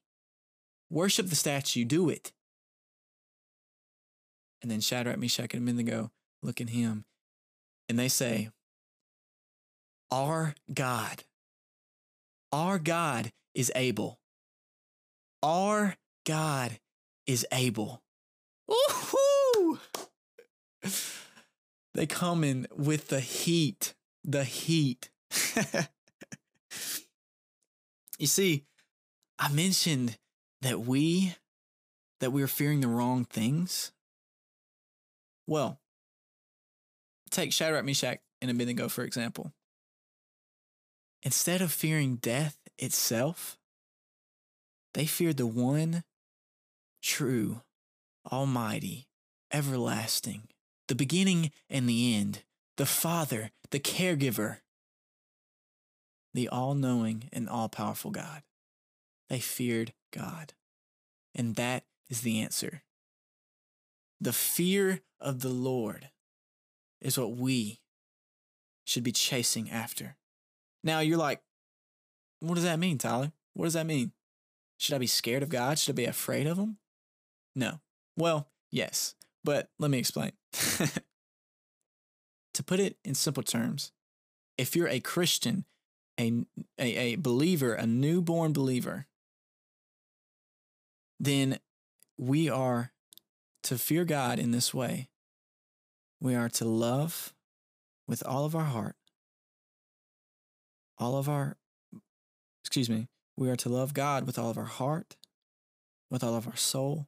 Worship 0.89 1.28
the 1.28 1.36
statue, 1.36 1.86
do 1.86 2.10
it. 2.10 2.32
And 4.65 4.71
then 4.71 4.82
Shadrach, 4.82 5.19
Meshach, 5.19 5.54
and 5.54 5.62
Abednego 5.62 6.10
look 6.41 6.60
at 6.60 6.69
him 6.69 7.06
and 7.88 7.99
they 7.99 8.08
say, 8.08 8.49
Our 10.12 10.56
God, 10.73 11.23
our 12.51 12.80
God 12.80 13.32
is 13.54 13.71
able. 13.75 14.17
Our 15.43 15.97
God 16.25 16.80
is 17.28 17.45
able. 17.51 18.01
Woohoo! 18.67 19.78
They 21.93 22.08
come 22.08 22.43
in 22.43 22.65
with 22.75 23.10
the 23.10 23.19
heat, 23.19 23.93
the 24.23 24.45
heat. 24.45 25.12
you 28.17 28.25
see, 28.25 28.63
I 29.38 29.49
mentioned 29.49 30.17
that 30.63 30.80
we 30.80 31.36
that 32.19 32.32
we 32.32 32.41
are 32.41 32.47
fearing 32.47 32.82
the 32.82 32.88
wrong 32.88 33.25
things. 33.25 33.91
Well, 35.47 35.79
take 37.31 37.53
Shadrach, 37.53 37.86
Meshach, 37.86 38.19
and 38.41 38.51
Abednego 38.51 38.89
for 38.89 39.03
example. 39.03 39.53
Instead 41.23 41.62
of 41.62 41.71
fearing 41.71 42.17
death 42.17 42.58
itself, 42.77 43.58
they 44.93 45.05
feared 45.05 45.38
the 45.38 45.47
one 45.47 46.03
true, 47.01 47.62
almighty, 48.31 49.08
everlasting, 49.51 50.47
the 50.88 50.95
beginning 50.95 51.51
and 51.69 51.89
the 51.89 52.15
end, 52.15 52.43
the 52.77 52.86
Father, 52.86 53.51
the 53.71 53.79
caregiver, 53.79 54.58
the 56.34 56.47
all 56.47 56.75
knowing 56.75 57.29
and 57.34 57.49
all 57.49 57.69
powerful 57.69 58.12
God. 58.12 58.43
They 59.29 59.39
feared 59.39 59.93
God. 60.12 60.53
And 61.34 61.55
that 61.55 61.84
is 62.10 62.21
the 62.21 62.39
answer. 62.39 62.84
The 64.19 64.34
fear 64.34 65.01
of 65.19 65.41
the 65.41 65.49
Lord 65.49 66.10
is 67.01 67.17
what 67.17 67.36
we 67.36 67.82
should 68.86 69.04
be 69.04 69.12
chasing 69.12 69.69
after. 69.69 70.15
Now 70.84 70.99
you're 70.99 71.17
like, 71.17 71.41
what 72.39 72.56
does 72.56 72.63
that 72.63 72.80
mean, 72.80 72.97
Tyler? 72.97 73.32
What 73.54 73.65
does 73.65 73.73
that 73.73 73.86
mean? 73.86 74.12
Should 74.78 74.95
I 74.95 74.99
be 74.99 75.08
scared 75.08 75.43
of 75.43 75.49
God? 75.49 75.80
Should 75.80 75.93
I 75.93 75.95
be 75.95 76.06
afraid 76.06 76.47
of 76.47 76.58
Him? 76.58 76.78
No. 77.56 77.80
Well, 78.17 78.47
yes, 78.71 79.15
but 79.43 79.69
let 79.80 79.91
me 79.91 79.99
explain. 79.99 80.32
to 80.54 81.01
put 82.63 82.80
it 82.80 82.97
in 83.04 83.15
simple 83.15 83.43
terms, 83.43 83.91
if 84.58 84.75
you're 84.75 84.88
a 84.88 84.99
Christian, 84.99 85.65
a, 86.19 86.45
a, 86.80 86.97
a 86.97 87.15
believer, 87.15 87.73
a 87.73 87.86
newborn 87.86 88.54
believer, 88.54 89.08
then 91.19 91.60
we 92.17 92.49
are 92.49 92.91
to 93.65 93.78
fear 93.78 94.06
God 94.06 94.39
in 94.39 94.51
this 94.51 94.73
way. 94.73 95.10
We 96.21 96.36
are 96.36 96.49
to 96.49 96.65
love 96.65 97.34
with 98.08 98.23
all 98.25 98.45
of 98.45 98.56
our 98.56 98.65
heart, 98.65 98.95
all 100.97 101.17
of 101.17 101.30
our, 101.30 101.58
excuse 102.63 102.89
me, 102.89 103.08
we 103.38 103.49
are 103.49 103.56
to 103.58 103.69
love 103.69 103.93
God 103.93 104.25
with 104.25 104.39
all 104.39 104.49
of 104.49 104.58
our 104.58 104.65
heart, 104.65 105.17
with 106.10 106.23
all 106.23 106.36
of 106.36 106.47
our 106.47 106.56
soul, 106.56 107.08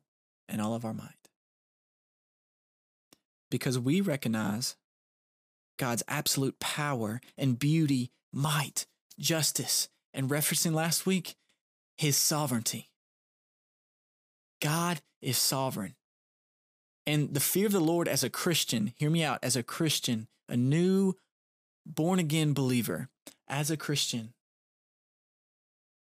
and 0.49 0.61
all 0.61 0.73
of 0.73 0.85
our 0.85 0.93
might. 0.93 1.13
because 3.49 3.79
we 3.79 4.01
recognize 4.01 4.75
God's 5.77 6.03
absolute 6.07 6.59
power 6.59 7.21
and 7.37 7.59
beauty, 7.59 8.11
might, 8.33 8.85
justice, 9.19 9.89
and 10.13 10.29
referencing 10.29 10.73
last 10.73 11.05
week, 11.05 11.35
his 11.97 12.17
sovereignty. 12.17 12.89
God 14.61 15.01
is 15.21 15.37
sovereign. 15.37 15.95
And 17.07 17.33
the 17.33 17.39
fear 17.39 17.65
of 17.65 17.71
the 17.71 17.79
Lord 17.79 18.09
as 18.09 18.21
a 18.21 18.29
Christian, 18.29 18.91
hear 18.97 19.09
me 19.09 19.23
out, 19.23 19.39
as 19.41 19.55
a 19.55 19.63
Christian, 19.63 20.27
a 20.49 20.57
new 20.57 21.13
born 21.85 22.19
again 22.19 22.53
believer, 22.53 23.07
as 23.47 23.71
a 23.71 23.77
Christian, 23.77 24.33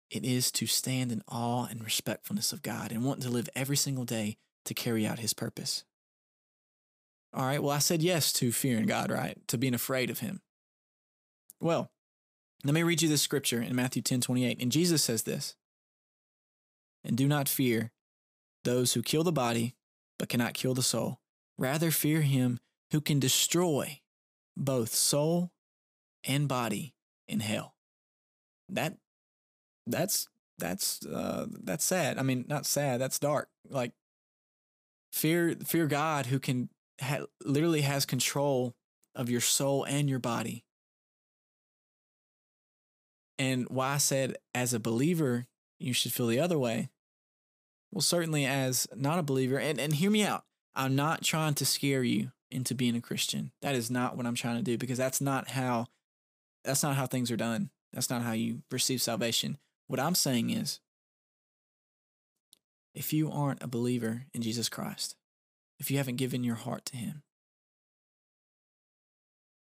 it 0.10 0.25
is 0.25 0.52
to 0.54 0.65
stand 0.65 1.12
in 1.12 1.21
awe 1.28 1.67
and 1.69 1.84
respectfulness 1.84 2.52
of 2.52 2.63
God 2.63 2.91
and 2.91 3.06
want 3.06 3.21
to 3.21 3.30
live 3.30 3.47
every 3.56 3.78
single 3.78 4.06
day 4.06 4.38
to 4.65 4.73
carry 4.73 5.06
out 5.06 5.19
his 5.19 5.36
purpose. 5.36 5.84
All 7.34 7.45
right, 7.45 7.62
well, 7.62 7.75
I 7.75 7.80
said 7.80 8.02
yes 8.02 8.34
to 8.34 8.52
fearing 8.52 8.88
God, 8.88 9.12
right? 9.12 9.38
To 9.49 9.58
being 9.60 9.75
afraid 9.75 10.10
of 10.10 10.19
him. 10.19 10.41
Well, 11.62 11.91
let 12.63 12.73
me 12.73 12.82
read 12.82 13.04
you 13.04 13.10
this 13.10 13.21
scripture 13.21 13.62
in 13.62 13.75
Matthew 13.75 14.02
10 14.02 14.21
28. 14.21 14.60
And 14.60 14.71
Jesus 14.71 15.04
says 15.04 15.23
this 15.23 15.56
And 17.04 17.15
do 17.15 17.28
not 17.28 17.47
fear 17.47 17.91
those 18.63 18.93
who 18.93 19.04
kill 19.04 19.23
the 19.23 19.32
body, 19.32 19.75
but 20.19 20.29
cannot 20.29 20.53
kill 20.53 20.75
the 20.75 20.84
soul. 20.84 21.19
Rather, 21.58 21.89
fear 21.89 22.21
him 22.21 22.60
who 22.91 23.01
can 23.01 23.19
destroy 23.19 24.01
both 24.55 24.93
soul 24.93 25.51
and 26.23 26.47
body 26.47 26.93
in 27.27 27.39
hell. 27.39 27.73
That 28.67 28.97
that's 29.88 30.27
that's 30.60 31.03
uh 31.05 31.47
that's 31.63 31.86
sad. 31.86 32.17
I 32.17 32.21
mean, 32.21 32.45
not 32.47 32.65
sad, 32.65 33.01
that's 33.01 33.17
dark. 33.17 33.49
Like 33.67 33.93
fear 35.12 35.55
fear 35.65 35.88
God 35.88 36.27
who 36.27 36.39
can 36.39 36.69
ha- 37.01 37.25
literally 37.43 37.82
has 37.82 38.05
control 38.05 38.75
of 39.15 39.29
your 39.29 39.41
soul 39.41 39.86
and 39.86 40.10
your 40.10 40.19
body. 40.19 40.65
And 43.38 43.67
why 43.69 43.93
I 43.93 43.97
said 43.97 44.36
as 44.53 44.73
a 44.73 44.79
believer, 44.79 45.47
you 45.79 45.93
should 45.93 46.12
feel 46.12 46.27
the 46.27 46.41
other 46.41 46.60
way. 46.60 46.89
Well, 47.91 48.02
certainly 48.02 48.45
as 48.45 48.88
not 48.95 49.19
a 49.19 49.23
believer, 49.23 49.58
and, 49.58 49.80
and 49.80 49.93
hear 49.93 50.12
me 50.12 50.23
out. 50.23 50.43
I'm 50.75 50.95
not 50.95 51.23
trying 51.23 51.56
to 51.56 51.65
scare 51.65 52.04
you 52.04 52.32
into 52.52 52.75
being 52.75 52.95
a 52.95 53.02
Christian. 53.02 53.52
That 53.62 53.75
is 53.75 53.89
not 53.89 54.15
what 54.15 54.25
I'm 54.25 54.36
trying 54.36 54.58
to 54.58 54.63
do 54.63 54.78
because 54.78 54.97
that's 54.97 55.21
not 55.21 55.49
how 55.49 55.88
that's 56.63 56.84
not 56.84 56.95
how 56.95 57.06
things 57.06 57.32
are 57.32 57.38
done. 57.38 57.69
That's 57.93 58.10
not 58.10 58.21
how 58.21 58.34
you 58.34 58.62
receive 58.71 59.02
salvation. 59.02 59.58
What 59.88 59.99
I'm 59.99 60.15
saying 60.15 60.52
is 60.52 60.80
if 62.93 63.13
you 63.13 63.32
aren't 63.32 63.63
a 63.63 63.67
believer 63.67 64.25
in 64.34 64.41
Jesus 64.41 64.69
Christ, 64.69 65.15
if 65.80 65.89
you 65.89 65.97
haven't 65.97 66.17
given 66.17 66.43
your 66.43 66.56
heart 66.56 66.86
to 66.86 66.97
him, 66.97 67.23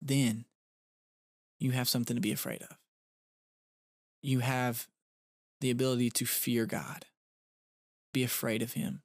then 0.02 0.46
you 1.60 1.72
have 1.72 1.90
something 1.90 2.16
to 2.16 2.22
be 2.22 2.32
afraid 2.32 2.62
of. 2.62 2.78
You 4.22 4.40
have 4.40 4.88
the 5.62 5.72
ability 5.72 6.10
to 6.12 6.26
fear 6.26 6.66
God, 6.66 7.06
be 8.14 8.24
afraid 8.24 8.62
of 8.62 8.74
him. 8.74 9.02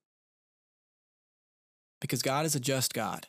Because 2.01 2.23
God 2.23 2.47
is 2.47 2.55
a 2.55 2.61
just 2.61 2.95
God. 2.95 3.27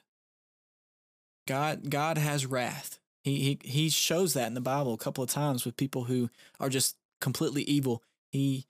God, 1.47 1.89
God 1.89 2.17
has 2.17 2.45
wrath. 2.45 2.99
He, 3.23 3.57
he, 3.63 3.67
he 3.67 3.89
shows 3.89 4.33
that 4.33 4.47
in 4.47 4.53
the 4.53 4.61
Bible 4.61 4.93
a 4.93 4.97
couple 4.97 5.23
of 5.23 5.29
times 5.29 5.65
with 5.65 5.77
people 5.77 6.03
who 6.03 6.29
are 6.59 6.69
just 6.69 6.95
completely 7.19 7.63
evil. 7.63 8.03
He, 8.31 8.67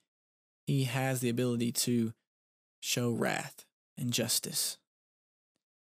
he 0.66 0.84
has 0.84 1.20
the 1.20 1.28
ability 1.28 1.72
to 1.72 2.14
show 2.80 3.10
wrath 3.10 3.66
and 3.98 4.12
justice. 4.12 4.78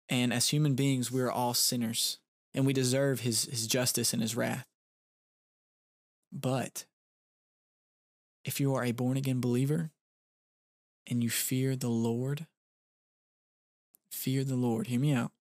And 0.08 0.32
as 0.32 0.48
human 0.48 0.74
beings, 0.74 1.10
we 1.10 1.20
are 1.20 1.32
all 1.32 1.54
sinners 1.54 2.18
and 2.54 2.64
we 2.64 2.72
deserve 2.72 3.20
his, 3.20 3.44
his 3.44 3.66
justice 3.66 4.12
and 4.12 4.22
his 4.22 4.36
wrath. 4.36 4.66
But 6.32 6.84
if 8.44 8.60
you 8.60 8.74
are 8.74 8.84
a 8.84 8.92
born 8.92 9.16
again 9.16 9.40
believer 9.40 9.90
and 11.08 11.22
you 11.22 11.30
fear 11.30 11.76
the 11.76 11.88
Lord, 11.88 12.46
fear 14.10 14.44
the 14.44 14.56
Lord, 14.56 14.86
hear 14.86 15.00
me 15.00 15.12
out, 15.12 15.32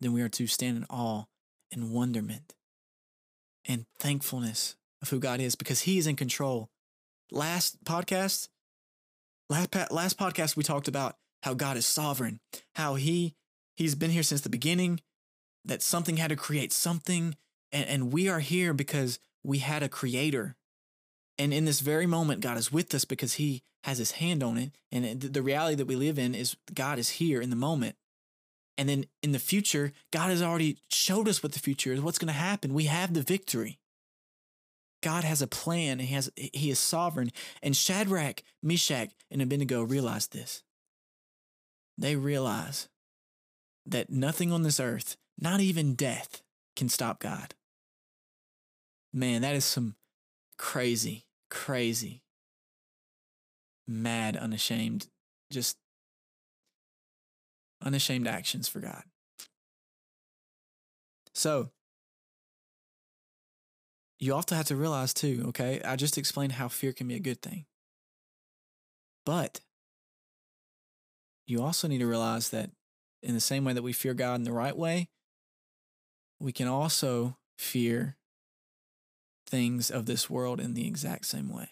then 0.00 0.12
we 0.12 0.22
are 0.22 0.28
to 0.28 0.46
stand 0.46 0.76
in 0.76 0.86
awe 0.88 1.24
and 1.72 1.92
wonderment 1.92 2.54
and 3.66 3.86
thankfulness 3.98 4.76
of 5.02 5.10
who 5.10 5.18
God 5.18 5.40
is 5.40 5.54
because 5.54 5.80
He 5.80 5.98
is 5.98 6.06
in 6.06 6.16
control. 6.16 6.70
Last 7.30 7.84
podcast, 7.84 8.48
last, 9.50 9.74
last 9.90 10.18
podcast, 10.18 10.56
we 10.56 10.62
talked 10.62 10.88
about 10.88 11.16
how 11.42 11.54
God 11.54 11.76
is 11.76 11.86
sovereign, 11.86 12.40
how 12.74 12.94
He 12.94 13.34
He's 13.78 13.94
been 13.94 14.10
here 14.10 14.24
since 14.24 14.40
the 14.40 14.48
beginning, 14.48 15.00
that 15.64 15.82
something 15.82 16.16
had 16.16 16.30
to 16.30 16.36
create 16.36 16.72
something. 16.72 17.36
And, 17.70 17.88
and 17.88 18.12
we 18.12 18.28
are 18.28 18.40
here 18.40 18.74
because 18.74 19.20
we 19.44 19.58
had 19.58 19.84
a 19.84 19.88
creator. 19.88 20.56
And 21.38 21.54
in 21.54 21.64
this 21.64 21.80
very 21.80 22.06
moment, 22.06 22.40
God 22.40 22.58
is 22.58 22.72
with 22.72 22.92
us 22.94 23.04
because 23.04 23.34
he 23.34 23.62
has 23.84 23.98
his 23.98 24.12
hand 24.12 24.42
on 24.42 24.58
it. 24.58 24.72
And 24.90 25.20
the 25.20 25.42
reality 25.42 25.76
that 25.76 25.86
we 25.86 25.96
live 25.96 26.18
in 26.18 26.34
is 26.34 26.56
God 26.74 26.98
is 26.98 27.10
here 27.10 27.40
in 27.40 27.50
the 27.50 27.56
moment. 27.56 27.96
And 28.76 28.88
then 28.88 29.06
in 29.22 29.32
the 29.32 29.38
future, 29.38 29.92
God 30.12 30.30
has 30.30 30.42
already 30.42 30.78
showed 30.88 31.28
us 31.28 31.42
what 31.42 31.52
the 31.52 31.58
future 31.58 31.92
is, 31.92 32.00
what's 32.00 32.18
going 32.18 32.32
to 32.32 32.32
happen. 32.32 32.74
We 32.74 32.84
have 32.84 33.12
the 33.12 33.22
victory. 33.22 33.78
God 35.02 35.24
has 35.24 35.40
a 35.40 35.46
plan 35.46 36.00
he 36.00 36.14
has 36.14 36.30
he 36.36 36.70
is 36.70 36.78
sovereign. 36.78 37.30
And 37.62 37.76
Shadrach, 37.76 38.42
Meshach, 38.62 39.10
and 39.30 39.40
Abednego 39.40 39.82
realized 39.82 40.32
this. 40.32 40.62
They 41.96 42.16
realize 42.16 42.88
that 43.86 44.10
nothing 44.10 44.52
on 44.52 44.62
this 44.62 44.80
earth, 44.80 45.16
not 45.38 45.60
even 45.60 45.94
death, 45.94 46.42
can 46.76 46.88
stop 46.88 47.20
God. 47.20 47.54
Man, 49.12 49.42
that 49.42 49.56
is 49.56 49.64
some 49.64 49.96
crazy, 50.58 51.24
crazy, 51.50 52.22
mad, 53.86 54.36
unashamed, 54.36 55.08
just 55.50 55.76
unashamed 57.82 58.26
actions 58.26 58.68
for 58.68 58.80
God. 58.80 59.02
So, 61.34 61.70
you 64.18 64.34
also 64.34 64.56
have 64.56 64.66
to 64.66 64.76
realize, 64.76 65.14
too, 65.14 65.44
okay? 65.48 65.80
I 65.84 65.96
just 65.96 66.18
explained 66.18 66.52
how 66.52 66.68
fear 66.68 66.92
can 66.92 67.06
be 67.06 67.14
a 67.14 67.20
good 67.20 67.40
thing. 67.40 67.66
But 69.24 69.60
you 71.46 71.62
also 71.62 71.86
need 71.86 71.98
to 71.98 72.06
realize 72.06 72.50
that 72.50 72.70
in 73.22 73.34
the 73.34 73.40
same 73.40 73.64
way 73.64 73.72
that 73.72 73.82
we 73.82 73.92
fear 73.92 74.14
God 74.14 74.36
in 74.36 74.44
the 74.44 74.52
right 74.52 74.76
way, 74.76 75.08
we 76.40 76.52
can 76.52 76.68
also 76.68 77.36
fear 77.58 78.16
things 79.48 79.90
of 79.90 80.06
this 80.06 80.28
world 80.28 80.60
in 80.60 80.74
the 80.74 80.86
exact 80.86 81.26
same 81.26 81.48
way. 81.48 81.70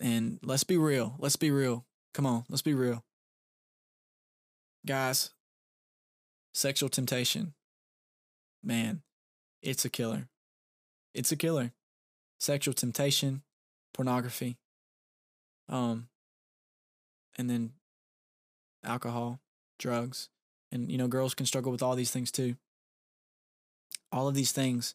And 0.00 0.38
let's 0.42 0.64
be 0.64 0.76
real. 0.76 1.16
Let's 1.18 1.36
be 1.36 1.50
real. 1.50 1.84
Come 2.14 2.26
on, 2.26 2.44
let's 2.48 2.62
be 2.62 2.74
real. 2.74 3.04
Guys, 4.86 5.30
sexual 6.54 6.88
temptation, 6.88 7.54
man, 8.62 9.02
it's 9.62 9.84
a 9.84 9.90
killer. 9.90 10.28
It's 11.12 11.32
a 11.32 11.36
killer. 11.36 11.72
Sexual 12.38 12.74
temptation, 12.74 13.42
pornography, 13.92 14.58
um, 15.68 16.08
and 17.36 17.50
then 17.50 17.72
alcohol, 18.84 19.40
drugs, 19.78 20.28
and 20.70 20.90
you 20.90 20.98
know, 20.98 21.08
girls 21.08 21.34
can 21.34 21.46
struggle 21.46 21.72
with 21.72 21.82
all 21.82 21.96
these 21.96 22.10
things 22.10 22.30
too. 22.30 22.56
All 24.12 24.28
of 24.28 24.34
these 24.34 24.52
things, 24.52 24.94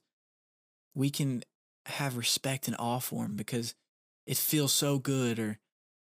we 0.95 1.09
can 1.09 1.43
have 1.85 2.17
respect 2.17 2.67
and 2.67 2.75
awe 2.77 2.99
for 2.99 3.23
them 3.23 3.35
because 3.35 3.75
it 4.25 4.37
feels 4.37 4.73
so 4.73 4.99
good, 4.99 5.39
or 5.39 5.57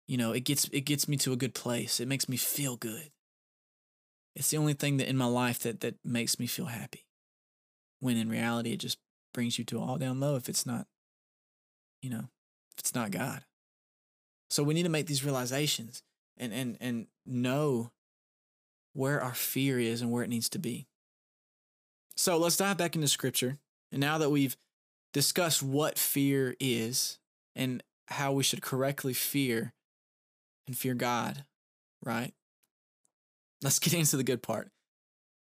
you 0.06 0.16
know, 0.16 0.32
it 0.32 0.44
gets 0.44 0.68
it 0.72 0.82
gets 0.82 1.08
me 1.08 1.16
to 1.18 1.32
a 1.32 1.36
good 1.36 1.54
place. 1.54 2.00
It 2.00 2.08
makes 2.08 2.28
me 2.28 2.36
feel 2.36 2.76
good. 2.76 3.10
It's 4.34 4.50
the 4.50 4.56
only 4.56 4.74
thing 4.74 4.98
that 4.98 5.08
in 5.08 5.16
my 5.16 5.26
life 5.26 5.60
that 5.60 5.80
that 5.80 5.96
makes 6.04 6.38
me 6.38 6.46
feel 6.46 6.66
happy. 6.66 7.06
When 8.00 8.16
in 8.16 8.28
reality, 8.28 8.72
it 8.72 8.80
just 8.80 8.98
brings 9.34 9.58
you 9.58 9.64
to 9.66 9.80
all 9.80 9.98
down 9.98 10.20
low 10.20 10.36
if 10.36 10.48
it's 10.48 10.64
not, 10.64 10.86
you 12.02 12.10
know, 12.10 12.28
if 12.72 12.78
it's 12.78 12.94
not 12.94 13.10
God. 13.10 13.44
So 14.50 14.62
we 14.62 14.74
need 14.74 14.84
to 14.84 14.88
make 14.88 15.06
these 15.06 15.24
realizations 15.24 16.02
and 16.36 16.52
and 16.52 16.76
and 16.80 17.06
know 17.26 17.90
where 18.94 19.20
our 19.22 19.34
fear 19.34 19.78
is 19.78 20.00
and 20.00 20.10
where 20.10 20.24
it 20.24 20.30
needs 20.30 20.48
to 20.50 20.58
be. 20.58 20.86
So 22.16 22.36
let's 22.36 22.56
dive 22.56 22.78
back 22.78 22.96
into 22.96 23.06
scripture. 23.06 23.58
And 23.92 24.00
now 24.00 24.18
that 24.18 24.30
we've 24.30 24.56
discussed 25.12 25.62
what 25.62 25.98
fear 25.98 26.54
is 26.60 27.18
and 27.56 27.82
how 28.08 28.32
we 28.32 28.42
should 28.42 28.62
correctly 28.62 29.12
fear 29.12 29.72
and 30.66 30.76
fear 30.76 30.94
God, 30.94 31.44
right? 32.04 32.32
Let's 33.62 33.78
get 33.78 33.94
into 33.94 34.16
the 34.16 34.24
good 34.24 34.42
part. 34.42 34.70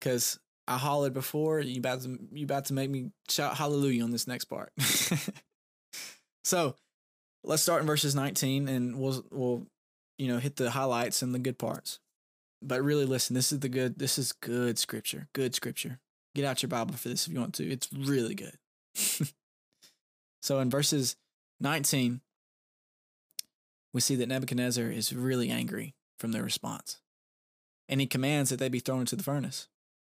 Cause 0.01 0.39
I 0.67 0.77
hollered 0.77 1.13
before, 1.13 1.59
you 1.59 1.79
about 1.79 2.01
to 2.01 2.19
you 2.31 2.45
about 2.45 2.65
to 2.65 2.73
make 2.73 2.89
me 2.89 3.11
shout 3.27 3.57
hallelujah 3.57 4.03
on 4.03 4.11
this 4.11 4.27
next 4.27 4.45
part. 4.45 4.71
so 6.43 6.75
let's 7.43 7.63
start 7.63 7.81
in 7.81 7.87
verses 7.87 8.15
19 8.15 8.69
and 8.69 8.99
we'll 8.99 9.23
we'll 9.31 9.67
you 10.19 10.27
know, 10.27 10.37
hit 10.37 10.57
the 10.57 10.69
highlights 10.69 11.21
and 11.23 11.33
the 11.33 11.39
good 11.39 11.57
parts. 11.57 11.99
but 12.61 12.83
really 12.83 13.05
listen, 13.05 13.33
this 13.33 13.51
is 13.51 13.61
the 13.61 13.69
good 13.69 13.97
this 13.97 14.19
is 14.19 14.33
good 14.33 14.77
scripture. 14.77 15.27
Good 15.33 15.55
scripture. 15.55 15.99
Get 16.35 16.45
out 16.45 16.61
your 16.61 16.69
Bible 16.69 16.95
for 16.95 17.09
this 17.09 17.25
if 17.25 17.33
you 17.33 17.39
want 17.39 17.55
to. 17.55 17.67
It's 17.67 17.89
really 17.91 18.35
good. 18.35 18.57
so 20.41 20.59
in 20.59 20.69
verses 20.69 21.15
19, 21.59 22.21
we 23.93 24.01
see 24.01 24.15
that 24.15 24.27
Nebuchadnezzar 24.27 24.85
is 24.85 25.13
really 25.13 25.49
angry 25.49 25.95
from 26.17 26.31
their 26.31 26.43
response. 26.43 27.01
And 27.87 27.99
he 27.99 28.07
commands 28.07 28.49
that 28.49 28.59
they 28.59 28.69
be 28.69 28.79
thrown 28.79 29.01
into 29.01 29.15
the 29.15 29.23
furnace. 29.23 29.67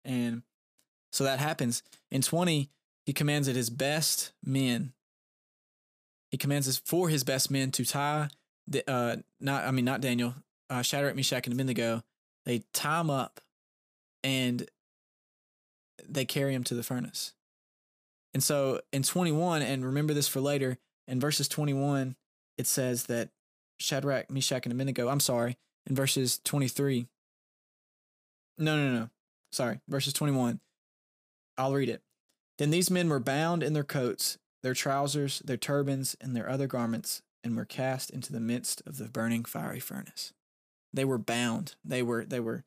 And 0.05 0.43
so 1.11 1.25
that 1.25 1.39
happens. 1.39 1.83
In 2.11 2.23
20, 2.23 2.71
he 3.07 3.13
commands 3.13 3.47
that 3.47 3.57
his 3.57 3.71
best 3.71 4.33
men, 4.45 4.93
he 6.31 6.37
commands 6.37 6.69
us 6.69 6.81
for 6.85 7.09
his 7.09 7.25
best 7.25 7.51
men 7.51 7.71
to 7.73 7.85
tie, 7.85 8.29
the, 8.67 8.89
uh, 8.91 9.17
not, 9.41 9.65
I 9.65 9.71
mean, 9.71 9.85
not 9.85 10.01
Daniel, 10.01 10.35
uh, 10.71 10.83
Shadrach, 10.83 11.17
Meshach, 11.17 11.47
and 11.47 11.55
Abednego. 11.55 12.03
They 12.45 12.63
tie 12.73 13.01
him 13.01 13.11
up 13.11 13.41
and 14.23 14.69
they 16.07 16.25
carry 16.25 16.55
him 16.55 16.65
to 16.65 16.75
the 16.75 16.83
furnace. 16.83 17.33
And 18.35 18.43
so 18.43 18.81
in 18.93 19.03
21, 19.03 19.63
and 19.63 19.85
remember 19.85 20.15
this 20.15 20.29
for 20.29 20.41
later, 20.41 20.79
in 21.07 21.21
verses 21.21 21.49
21, 21.49 22.17
it 22.57 22.67
says 22.67 23.05
that 23.05 23.31
Shadrach, 23.79 24.31
Meshach, 24.31 24.65
and 24.65 24.73
Abednego, 24.73 25.09
I'm 25.09 25.21
sorry, 25.21 25.59
in 25.87 25.95
verses 25.95 26.41
23. 26.45 27.07
No, 28.59 28.77
no, 28.77 28.99
no. 28.99 29.11
Sorry, 29.51 29.81
verses 29.89 30.13
21. 30.13 30.61
I'll 31.59 31.75
read 31.75 31.89
it. 31.89 32.03
Then 32.59 32.71
these 32.71 32.91
men 32.91 33.09
were 33.09 33.21
bound 33.21 33.63
in 33.63 33.73
their 33.73 33.85
coats, 33.85 34.39
their 34.63 34.75
trousers, 34.75 35.41
their 35.41 35.57
turbans, 35.57 36.17
and 36.21 36.35
their 36.35 36.49
other 36.49 36.67
garments, 36.67 37.23
and 37.45 37.57
were 37.57 37.65
cast 37.65 38.11
into 38.11 38.33
the 38.33 38.41
midst 38.41 38.83
of 38.87 38.99
the 38.99 39.09
burning 39.09 39.45
fiery 39.45 39.81
furnace. 39.81 40.33
They 40.93 41.05
were 41.05 41.19
bound. 41.19 41.75
They 41.85 42.03
were 42.03 42.25
they 42.25 42.41
were 42.41 42.65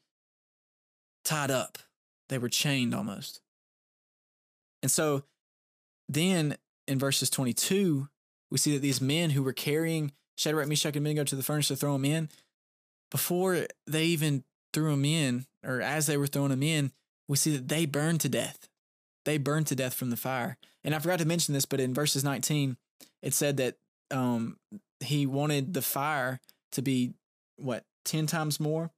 tied 1.24 1.52
up. 1.52 1.78
They 2.30 2.38
were 2.38 2.50
chained 2.50 2.94
almost. 2.94 3.42
And 4.82 4.92
so 4.92 5.24
then 6.08 6.58
in 6.88 7.00
verses 7.00 7.30
22, 7.30 8.08
we 8.52 8.58
see 8.58 8.74
that 8.74 8.82
these 8.82 9.02
men 9.02 9.32
who 9.32 9.44
were 9.44 9.54
carrying 9.54 10.12
Shadrach, 10.38 10.68
Meshach, 10.68 10.96
and 10.96 10.98
Abednego 10.98 11.24
to 11.24 11.36
the 11.36 11.44
furnace 11.44 11.70
to 11.70 11.76
throw 11.76 11.94
them 11.94 12.06
in, 12.06 12.30
before 13.12 13.68
they 13.88 14.06
even 14.06 14.44
threw 14.74 14.92
them 14.92 15.06
in, 15.06 15.46
or 15.66 15.82
as 15.82 16.08
they 16.08 16.18
were 16.18 16.28
throwing 16.28 16.50
them 16.50 16.64
in, 16.64 16.92
we 17.28 17.38
see 17.38 17.56
that 17.56 17.70
they 17.70 17.86
burned 17.86 18.22
to 18.22 18.30
death. 18.30 18.68
They 19.24 19.38
burned 19.38 19.68
to 19.68 19.76
death 19.76 19.94
from 19.94 20.10
the 20.10 20.18
fire. 20.18 20.58
And 20.84 20.94
I 20.94 21.00
forgot 21.00 21.20
to 21.20 21.26
mention 21.26 21.54
this, 21.54 21.66
but 21.66 21.80
in 21.80 21.94
verses 21.94 22.24
19, 22.24 22.78
it 23.24 23.34
said 23.34 23.58
that 23.58 23.76
um, 24.12 24.58
he 25.00 25.26
wanted 25.26 25.74
the 25.74 25.82
fire 25.82 26.40
to 26.74 26.82
be, 26.82 27.14
what, 27.58 27.84
10 28.04 28.28
times 28.28 28.60
more? 28.60 28.92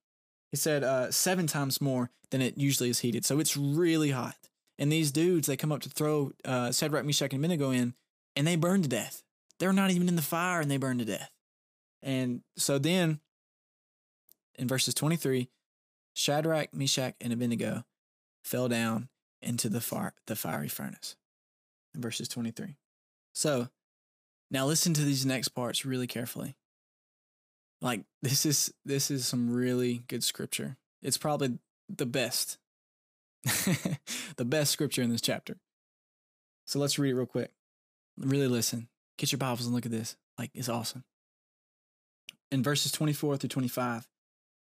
He 0.52 0.58
said 0.58 0.84
uh, 0.84 1.12
seven 1.12 1.48
times 1.48 1.80
more 1.80 2.10
than 2.32 2.42
it 2.42 2.58
usually 2.58 2.90
is 2.90 3.00
heated. 3.00 3.26
So 3.26 3.40
it's 3.40 3.56
really 3.56 4.12
hot. 4.12 4.36
And 4.80 4.92
these 4.92 5.12
dudes, 5.12 5.48
they 5.48 5.58
come 5.58 5.72
up 5.72 5.82
to 5.82 5.90
throw 5.90 6.32
uh, 6.46 6.72
Shadrach, 6.72 7.06
Meshach, 7.06 7.34
and 7.34 7.44
Abednego 7.44 7.72
in, 7.72 7.96
and 8.36 8.46
they 8.46 8.56
burn 8.56 8.84
to 8.84 8.90
death. 8.90 9.24
They're 9.60 9.74
not 9.74 9.92
even 9.92 10.08
in 10.08 10.16
the 10.16 10.22
fire, 10.22 10.62
and 10.62 10.70
they 10.70 10.78
burn 10.78 11.00
to 11.00 11.06
death. 11.06 11.32
And 12.04 12.42
so 12.58 12.78
then, 12.78 13.20
in 14.56 14.68
verses 14.68 14.94
23, 14.94 15.50
Shadrach, 16.14 16.74
Meshach, 16.74 17.16
and 17.22 17.34
Abednego 17.34 17.84
fell 18.44 18.68
down 18.68 19.10
into 19.42 19.70
the 19.70 19.82
fire, 19.82 20.14
the 20.28 20.36
fiery 20.36 20.68
furnace. 20.68 21.16
In 21.94 22.02
verses 22.02 22.28
23. 22.28 22.76
So 23.34 23.70
now 24.52 24.66
listen 24.66 24.94
to 24.94 25.04
these 25.04 25.26
next 25.26 25.50
parts 25.50 25.86
really 25.86 26.08
carefully. 26.08 26.56
Like 27.82 28.02
this 28.22 28.46
is 28.46 28.74
this 28.86 29.12
is 29.12 29.28
some 29.28 29.54
really 29.54 30.04
good 30.08 30.24
scripture. 30.24 30.78
It's 31.02 31.18
probably 31.18 31.60
the 31.90 32.06
best. 32.06 32.58
the 34.38 34.46
best 34.46 34.72
scripture 34.72 35.02
in 35.02 35.10
this 35.10 35.22
chapter. 35.22 35.58
So 36.66 36.80
let's 36.80 37.00
read 37.00 37.12
it 37.12 37.16
real 37.16 37.26
quick. 37.26 37.52
Really 38.18 38.48
listen. 38.48 38.90
Get 39.18 39.32
your 39.32 39.40
Bibles 39.40 39.66
and 39.66 39.74
look 39.74 39.86
at 39.86 39.92
this. 39.92 40.16
Like 40.38 40.52
it's 40.54 40.70
awesome. 40.70 41.04
In 42.52 42.64
verses 42.64 42.92
24 42.92 43.38
through 43.38 43.50
25, 43.50 44.08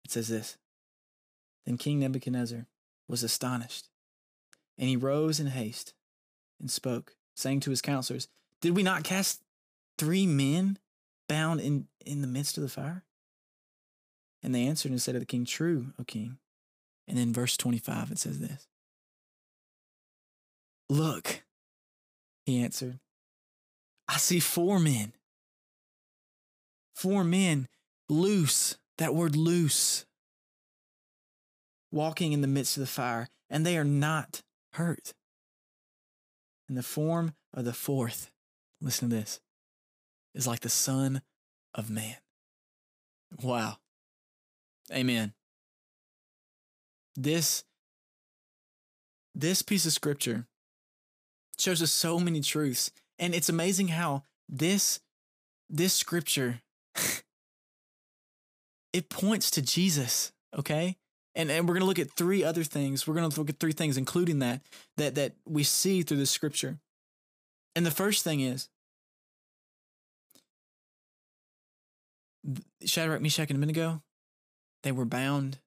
it 0.03 0.11
says 0.11 0.27
this. 0.27 0.57
Then 1.65 1.77
King 1.77 1.99
Nebuchadnezzar 1.99 2.67
was 3.07 3.23
astonished, 3.23 3.89
and 4.77 4.87
he 4.87 4.95
rose 4.95 5.39
in 5.39 5.47
haste 5.47 5.93
and 6.59 6.69
spoke, 6.69 7.15
saying 7.35 7.61
to 7.61 7.69
his 7.69 7.81
counselors, 7.81 8.27
Did 8.61 8.75
we 8.75 8.83
not 8.83 9.03
cast 9.03 9.41
three 9.97 10.25
men 10.27 10.77
bound 11.27 11.59
in, 11.59 11.87
in 12.05 12.21
the 12.21 12.27
midst 12.27 12.57
of 12.57 12.63
the 12.63 12.69
fire? 12.69 13.03
And 14.43 14.53
they 14.53 14.67
answered 14.67 14.91
and 14.91 15.01
said 15.01 15.13
to 15.13 15.19
the 15.19 15.25
king, 15.25 15.45
True, 15.45 15.87
O 15.99 16.03
king. 16.03 16.37
And 17.07 17.17
then 17.17 17.33
verse 17.33 17.55
25, 17.57 18.11
it 18.11 18.19
says 18.19 18.39
this 18.39 18.67
Look, 20.89 21.43
he 22.45 22.61
answered, 22.61 22.99
I 24.07 24.17
see 24.17 24.39
four 24.39 24.79
men. 24.79 25.13
Four 26.95 27.23
men 27.23 27.67
loose, 28.07 28.77
that 28.97 29.13
word 29.13 29.35
loose, 29.35 30.05
walking 31.91 32.31
in 32.31 32.41
the 32.41 32.47
midst 32.47 32.77
of 32.77 32.81
the 32.81 32.87
fire, 32.87 33.27
and 33.49 33.65
they 33.65 33.77
are 33.77 33.83
not 33.83 34.41
hurt. 34.73 35.13
And 36.67 36.77
the 36.77 36.83
form 36.83 37.33
of 37.53 37.65
the 37.65 37.73
fourth, 37.73 38.31
listen 38.79 39.09
to 39.09 39.15
this, 39.15 39.39
is 40.33 40.47
like 40.47 40.61
the 40.61 40.69
Son 40.69 41.21
of 41.73 41.89
Man. 41.89 42.15
Wow. 43.41 43.77
Amen. 44.91 45.33
This 47.15 47.63
this 49.33 49.61
piece 49.61 49.85
of 49.85 49.91
scripture 49.93 50.47
shows 51.57 51.81
us 51.81 51.91
so 51.91 52.19
many 52.19 52.41
truths 52.41 52.91
and 53.19 53.33
it's 53.33 53.49
amazing 53.49 53.89
how 53.89 54.23
this 54.49 54.99
this 55.69 55.93
scripture 55.93 56.61
it 58.93 59.09
points 59.09 59.51
to 59.51 59.61
Jesus, 59.61 60.31
okay? 60.57 60.97
And 61.35 61.51
and 61.51 61.67
we're 61.67 61.73
going 61.73 61.81
to 61.81 61.87
look 61.87 61.99
at 61.99 62.11
three 62.11 62.43
other 62.43 62.63
things. 62.63 63.07
We're 63.07 63.15
going 63.15 63.29
to 63.29 63.39
look 63.39 63.49
at 63.49 63.59
three 63.59 63.73
things 63.73 63.97
including 63.97 64.39
that 64.39 64.61
that 64.97 65.15
that 65.15 65.33
we 65.47 65.63
see 65.63 66.01
through 66.03 66.17
the 66.17 66.25
scripture. 66.25 66.79
And 67.75 67.85
the 67.85 67.91
first 67.91 68.23
thing 68.23 68.39
is 68.39 68.69
Shadrach, 72.85 73.21
Meshach, 73.21 73.49
and 73.49 73.57
Abednego, 73.57 74.01
they 74.83 74.91
were 74.91 75.05
bound, 75.05 75.59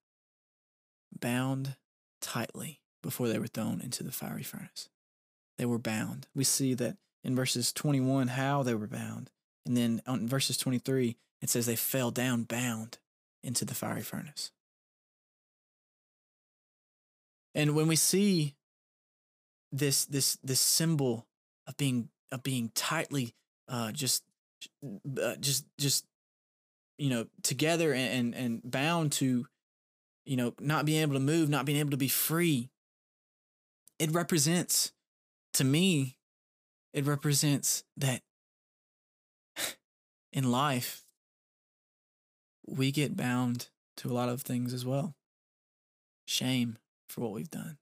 bound 1.16 1.76
tightly 2.20 2.80
before 3.02 3.28
they 3.28 3.38
were 3.38 3.46
thrown 3.46 3.80
into 3.80 4.02
the 4.02 4.12
fiery 4.12 4.42
furnace. 4.42 4.88
They 5.56 5.66
were 5.66 5.78
bound. 5.78 6.26
We 6.34 6.44
see 6.44 6.74
that 6.74 6.96
in 7.24 7.34
verses 7.34 7.72
21 7.72 8.28
how 8.28 8.62
they 8.62 8.74
were 8.74 8.86
bound. 8.86 9.30
And 9.66 9.76
then 9.76 10.02
on 10.06 10.28
verses 10.28 10.56
23, 10.56 11.16
it 11.42 11.50
says 11.50 11.66
they 11.66 11.76
fell 11.76 12.10
down 12.10 12.44
bound 12.44 12.98
into 13.42 13.64
the 13.64 13.74
fiery 13.74 14.02
furnace. 14.02 14.50
And 17.54 17.74
when 17.74 17.88
we 17.88 17.96
see 17.96 18.54
this 19.72 20.04
this 20.06 20.38
this 20.42 20.60
symbol 20.60 21.26
of 21.66 21.76
being 21.76 22.08
of 22.32 22.42
being 22.42 22.70
tightly 22.74 23.34
uh, 23.68 23.92
just 23.92 24.24
uh, 25.20 25.36
just 25.40 25.64
just 25.78 26.06
you 26.98 27.10
know 27.10 27.26
together 27.42 27.92
and, 27.92 28.34
and 28.34 28.34
and 28.34 28.70
bound 28.70 29.12
to 29.12 29.46
you 30.28 30.36
know 30.36 30.54
not 30.60 30.84
being 30.84 31.02
able 31.02 31.14
to 31.14 31.20
move 31.20 31.48
not 31.48 31.64
being 31.64 31.78
able 31.78 31.90
to 31.90 31.96
be 31.96 32.08
free 32.08 32.70
it 33.98 34.10
represents 34.12 34.92
to 35.52 35.64
me 35.64 36.16
it 36.92 37.04
represents 37.04 37.84
that 37.96 38.22
in 40.32 40.50
life 40.50 41.04
we 42.68 42.90
get 42.90 43.16
bound 43.16 43.68
to 43.96 44.10
a 44.10 44.14
lot 44.14 44.28
of 44.28 44.42
things 44.42 44.72
as 44.72 44.84
well. 44.84 45.14
Shame 46.26 46.78
for 47.08 47.22
what 47.22 47.32
we've 47.32 47.50
done. 47.50 47.78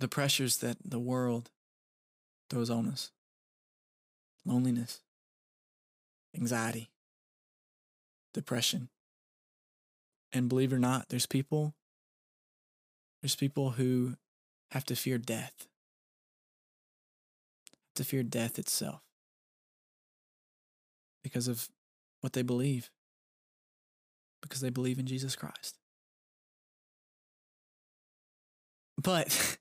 The 0.00 0.08
pressures 0.08 0.58
that 0.58 0.78
the 0.84 0.98
world 0.98 1.50
throws 2.48 2.70
on 2.70 2.88
us. 2.88 3.10
Loneliness. 4.44 5.00
Anxiety, 6.36 6.90
depression. 8.32 8.88
And 10.32 10.48
believe 10.48 10.72
it 10.72 10.76
or 10.76 10.80
not, 10.80 11.08
there's 11.08 11.26
people 11.26 11.74
there's 13.22 13.36
people 13.36 13.72
who 13.72 14.14
have 14.70 14.84
to 14.86 14.96
fear 14.96 15.18
death. 15.18 15.66
To 17.96 18.04
fear 18.04 18.22
death 18.22 18.58
itself. 18.58 19.02
Because 21.22 21.46
of 21.46 21.68
what 22.22 22.32
they 22.32 22.40
believe. 22.40 22.90
Because 24.40 24.62
they 24.62 24.70
believe 24.70 24.98
in 24.98 25.04
Jesus 25.04 25.36
Christ. 25.36 25.76
But 28.96 29.58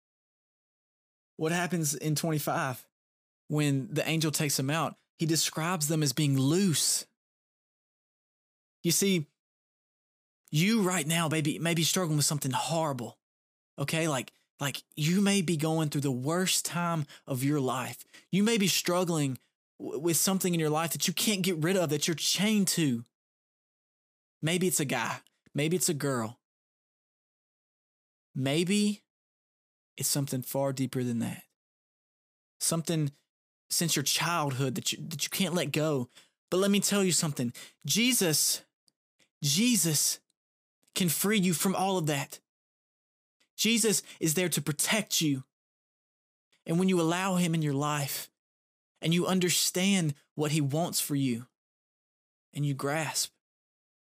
what 1.36 1.52
happens 1.52 1.94
in 1.94 2.16
25 2.16 2.84
when 3.46 3.86
the 3.92 4.08
angel 4.08 4.32
takes 4.32 4.56
them 4.56 4.70
out? 4.70 4.96
he 5.18 5.26
describes 5.26 5.88
them 5.88 6.02
as 6.02 6.12
being 6.12 6.38
loose. 6.38 7.06
You 8.82 8.92
see, 8.92 9.26
you 10.56 10.82
right 10.82 11.06
now 11.06 11.28
maybe 11.28 11.58
maybe 11.58 11.82
struggling 11.82 12.16
with 12.16 12.26
something 12.26 12.52
horrible. 12.52 13.18
Okay? 13.78 14.08
Like 14.08 14.32
like 14.58 14.82
you 14.96 15.20
may 15.20 15.42
be 15.42 15.56
going 15.56 15.90
through 15.90 16.00
the 16.00 16.10
worst 16.10 16.64
time 16.64 17.06
of 17.26 17.44
your 17.44 17.60
life. 17.60 18.04
You 18.32 18.42
may 18.42 18.56
be 18.56 18.68
struggling 18.68 19.38
w- 19.78 20.00
with 20.00 20.16
something 20.16 20.54
in 20.54 20.60
your 20.60 20.70
life 20.70 20.92
that 20.92 21.06
you 21.06 21.12
can't 21.12 21.42
get 21.42 21.62
rid 21.62 21.76
of 21.76 21.90
that 21.90 22.08
you're 22.08 22.14
chained 22.14 22.68
to. 22.68 23.04
Maybe 24.40 24.66
it's 24.66 24.80
a 24.80 24.86
guy, 24.86 25.18
maybe 25.54 25.76
it's 25.76 25.90
a 25.90 25.94
girl. 25.94 26.38
Maybe 28.34 29.02
it's 29.96 30.08
something 30.08 30.42
far 30.42 30.72
deeper 30.72 31.02
than 31.02 31.20
that. 31.20 31.42
Something 32.60 33.12
since 33.70 33.96
your 33.96 34.02
childhood 34.02 34.74
that 34.74 34.92
you, 34.92 34.98
that 35.08 35.24
you 35.24 35.30
can't 35.30 35.54
let 35.54 35.72
go. 35.72 36.08
But 36.50 36.58
let 36.58 36.70
me 36.70 36.80
tell 36.80 37.02
you 37.02 37.12
something 37.12 37.52
Jesus, 37.84 38.62
Jesus 39.42 40.20
can 40.96 41.08
free 41.10 41.38
you 41.38 41.52
from 41.52 41.76
all 41.76 41.98
of 41.98 42.06
that. 42.06 42.40
Jesus 43.56 44.02
is 44.18 44.34
there 44.34 44.48
to 44.48 44.60
protect 44.60 45.20
you. 45.20 45.44
And 46.66 46.78
when 46.78 46.88
you 46.88 47.00
allow 47.00 47.36
him 47.36 47.54
in 47.54 47.62
your 47.62 47.74
life 47.74 48.28
and 49.00 49.14
you 49.14 49.26
understand 49.26 50.14
what 50.34 50.50
he 50.50 50.60
wants 50.60 51.00
for 51.00 51.14
you 51.14 51.46
and 52.52 52.66
you 52.66 52.74
grasp, 52.74 53.30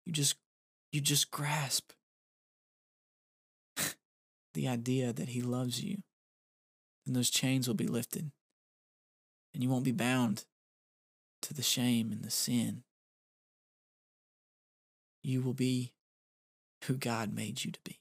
you 0.06 0.14
just 0.14 0.36
you 0.92 1.02
just 1.02 1.30
grasp 1.30 1.92
the 4.54 4.68
idea 4.68 5.14
that 5.14 5.30
he 5.30 5.42
loves 5.42 5.84
you. 5.84 5.98
then 7.06 7.14
those 7.14 7.30
chains 7.30 7.68
will 7.68 7.76
be 7.76 7.88
lifted. 7.88 8.32
And 9.54 9.62
you 9.62 9.70
won't 9.70 9.84
be 9.84 9.92
bound 9.92 10.46
to 11.42 11.54
the 11.54 11.62
shame 11.62 12.12
and 12.12 12.24
the 12.24 12.32
sin. 12.32 12.84
You 15.22 15.42
will 15.42 15.54
be 15.54 15.94
who 16.86 16.96
God 16.96 17.34
made 17.34 17.64
you 17.64 17.72
to 17.72 17.80
be. 17.84 18.00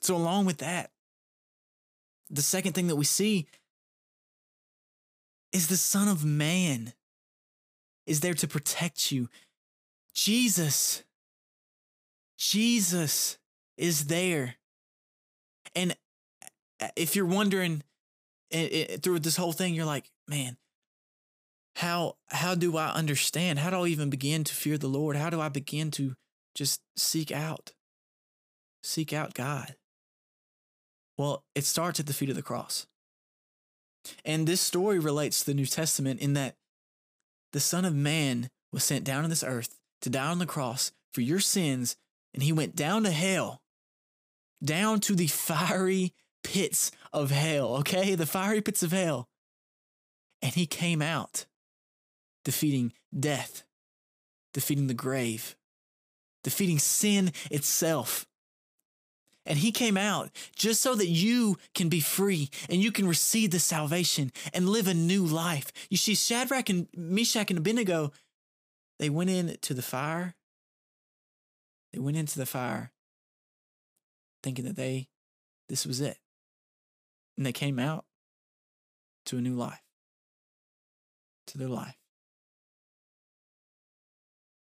So, 0.00 0.16
along 0.16 0.46
with 0.46 0.58
that, 0.58 0.90
the 2.30 2.42
second 2.42 2.72
thing 2.72 2.88
that 2.88 2.96
we 2.96 3.04
see 3.04 3.46
is 5.52 5.68
the 5.68 5.76
Son 5.76 6.08
of 6.08 6.24
Man 6.24 6.94
is 8.06 8.20
there 8.20 8.34
to 8.34 8.48
protect 8.48 9.12
you. 9.12 9.28
Jesus, 10.14 11.04
Jesus 12.38 13.38
is 13.76 14.06
there. 14.06 14.56
And 15.74 15.94
uh, 16.80 16.88
if 16.96 17.14
you're 17.14 17.26
wondering 17.26 17.82
through 18.50 19.20
this 19.20 19.36
whole 19.36 19.52
thing, 19.52 19.74
you're 19.74 19.86
like, 19.86 20.10
man, 20.28 20.56
how 21.76 22.16
how 22.28 22.54
do 22.54 22.76
I 22.76 22.90
understand? 22.90 23.58
How 23.58 23.70
do 23.70 23.76
I 23.76 23.86
even 23.86 24.10
begin 24.10 24.44
to 24.44 24.54
fear 24.54 24.76
the 24.76 24.88
Lord? 24.88 25.16
How 25.16 25.30
do 25.30 25.40
I 25.40 25.48
begin 25.48 25.90
to 25.92 26.16
just 26.54 26.80
seek 26.96 27.32
out, 27.32 27.72
seek 28.82 29.12
out 29.12 29.34
God? 29.34 29.76
Well, 31.18 31.44
it 31.54 31.64
starts 31.64 32.00
at 32.00 32.06
the 32.06 32.12
feet 32.12 32.30
of 32.30 32.36
the 32.36 32.42
cross. 32.42 32.86
And 34.24 34.46
this 34.46 34.60
story 34.60 34.98
relates 34.98 35.40
to 35.40 35.46
the 35.46 35.54
New 35.54 35.66
Testament 35.66 36.20
in 36.20 36.32
that 36.34 36.56
the 37.52 37.60
Son 37.60 37.84
of 37.84 37.94
Man 37.94 38.48
was 38.72 38.82
sent 38.82 39.04
down 39.04 39.24
on 39.24 39.30
this 39.30 39.44
earth 39.44 39.78
to 40.00 40.10
die 40.10 40.30
on 40.30 40.38
the 40.38 40.46
cross 40.46 40.92
for 41.12 41.20
your 41.20 41.40
sins, 41.40 41.96
and 42.34 42.42
he 42.42 42.52
went 42.52 42.74
down 42.74 43.04
to 43.04 43.10
hell, 43.10 43.62
down 44.64 45.00
to 45.00 45.14
the 45.14 45.26
fiery 45.26 46.12
pits 46.42 46.90
of 47.12 47.30
hell, 47.30 47.76
okay? 47.76 48.14
The 48.14 48.26
fiery 48.26 48.62
pits 48.62 48.82
of 48.82 48.92
hell. 48.92 49.28
And 50.40 50.54
he 50.54 50.66
came 50.66 51.02
out 51.02 51.46
defeating 52.44 52.92
death, 53.16 53.62
defeating 54.52 54.88
the 54.88 54.94
grave, 54.94 55.54
defeating 56.42 56.78
sin 56.78 57.32
itself. 57.50 58.26
And 59.44 59.58
he 59.58 59.72
came 59.72 59.96
out 59.96 60.30
just 60.54 60.82
so 60.82 60.94
that 60.94 61.08
you 61.08 61.58
can 61.74 61.88
be 61.88 62.00
free 62.00 62.48
and 62.68 62.80
you 62.80 62.92
can 62.92 63.08
receive 63.08 63.50
the 63.50 63.58
salvation 63.58 64.30
and 64.54 64.68
live 64.68 64.86
a 64.86 64.94
new 64.94 65.24
life. 65.24 65.72
You 65.90 65.96
see, 65.96 66.14
Shadrach 66.14 66.68
and 66.70 66.86
Meshach 66.94 67.50
and 67.50 67.58
Abednego, 67.58 68.12
they 69.00 69.10
went 69.10 69.30
into 69.30 69.74
the 69.74 69.82
fire. 69.82 70.36
They 71.92 71.98
went 71.98 72.16
into 72.16 72.38
the 72.38 72.46
fire 72.46 72.92
thinking 74.42 74.64
that 74.64 74.76
they, 74.76 75.08
this 75.68 75.86
was 75.86 76.00
it. 76.00 76.18
And 77.36 77.44
they 77.44 77.52
came 77.52 77.78
out 77.78 78.04
to 79.26 79.38
a 79.38 79.40
new 79.40 79.54
life, 79.54 79.82
to 81.48 81.58
their 81.58 81.68
life. 81.68 81.96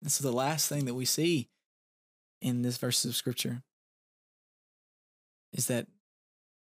And 0.03 0.11
so 0.11 0.23
the 0.25 0.37
last 0.37 0.69
thing 0.69 0.85
that 0.85 0.95
we 0.95 1.05
see 1.05 1.49
in 2.41 2.63
this 2.63 2.77
verse 2.77 3.05
of 3.05 3.15
scripture 3.15 3.63
is 5.53 5.69
that 5.69 5.87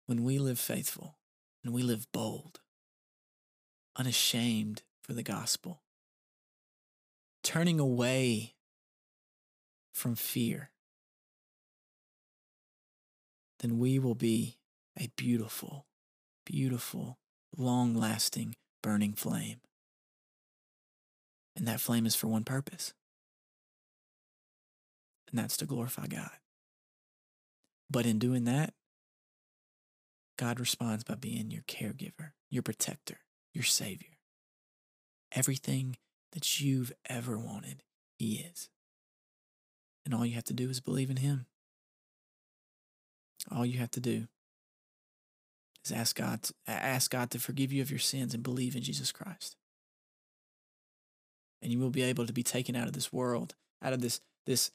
when 0.06 0.24
we 0.24 0.38
live 0.38 0.58
faithful 0.58 1.18
and 1.62 1.74
we 1.74 1.82
live 1.82 2.10
bold, 2.10 2.60
unashamed 3.96 4.82
for 5.02 5.12
the 5.12 5.22
gospel, 5.22 5.82
turning 7.44 7.78
away 7.78 8.54
from 9.92 10.14
fear, 10.14 10.70
then 13.58 13.78
we 13.78 13.98
will 13.98 14.14
be 14.14 14.56
a 14.98 15.10
beautiful, 15.16 15.86
beautiful, 16.46 17.18
long 17.56 17.94
lasting, 17.94 18.54
burning 18.82 19.12
flame. 19.12 19.60
And 21.56 21.66
that 21.66 21.80
flame 21.80 22.06
is 22.06 22.14
for 22.14 22.28
one 22.28 22.44
purpose, 22.44 22.94
and 25.30 25.38
that's 25.38 25.56
to 25.58 25.66
glorify 25.66 26.06
God. 26.06 26.30
But 27.90 28.06
in 28.06 28.18
doing 28.18 28.44
that, 28.44 28.74
God 30.38 30.60
responds 30.60 31.04
by 31.04 31.14
being 31.14 31.50
your 31.50 31.62
caregiver, 31.62 32.32
your 32.50 32.62
protector, 32.62 33.18
your 33.52 33.64
savior. 33.64 34.18
Everything 35.32 35.96
that 36.32 36.60
you've 36.60 36.92
ever 37.06 37.38
wanted, 37.38 37.82
He 38.18 38.46
is. 38.52 38.68
And 40.04 40.14
all 40.14 40.24
you 40.24 40.34
have 40.34 40.44
to 40.44 40.54
do 40.54 40.70
is 40.70 40.80
believe 40.80 41.10
in 41.10 41.16
Him. 41.16 41.46
All 43.50 43.66
you 43.66 43.78
have 43.78 43.90
to 43.92 44.00
do 44.00 44.28
is 45.84 45.92
ask 45.92 46.16
God, 46.16 46.42
to, 46.44 46.54
ask 46.66 47.10
God 47.10 47.30
to 47.30 47.38
forgive 47.38 47.72
you 47.72 47.82
of 47.82 47.90
your 47.90 47.98
sins 47.98 48.34
and 48.34 48.42
believe 48.42 48.76
in 48.76 48.82
Jesus 48.82 49.12
Christ. 49.12 49.56
And 51.60 51.72
you 51.72 51.78
will 51.78 51.90
be 51.90 52.02
able 52.02 52.26
to 52.26 52.32
be 52.32 52.42
taken 52.42 52.76
out 52.76 52.86
of 52.86 52.92
this 52.92 53.12
world, 53.12 53.54
out 53.82 53.92
of 53.92 54.00
this, 54.00 54.20
this 54.46 54.70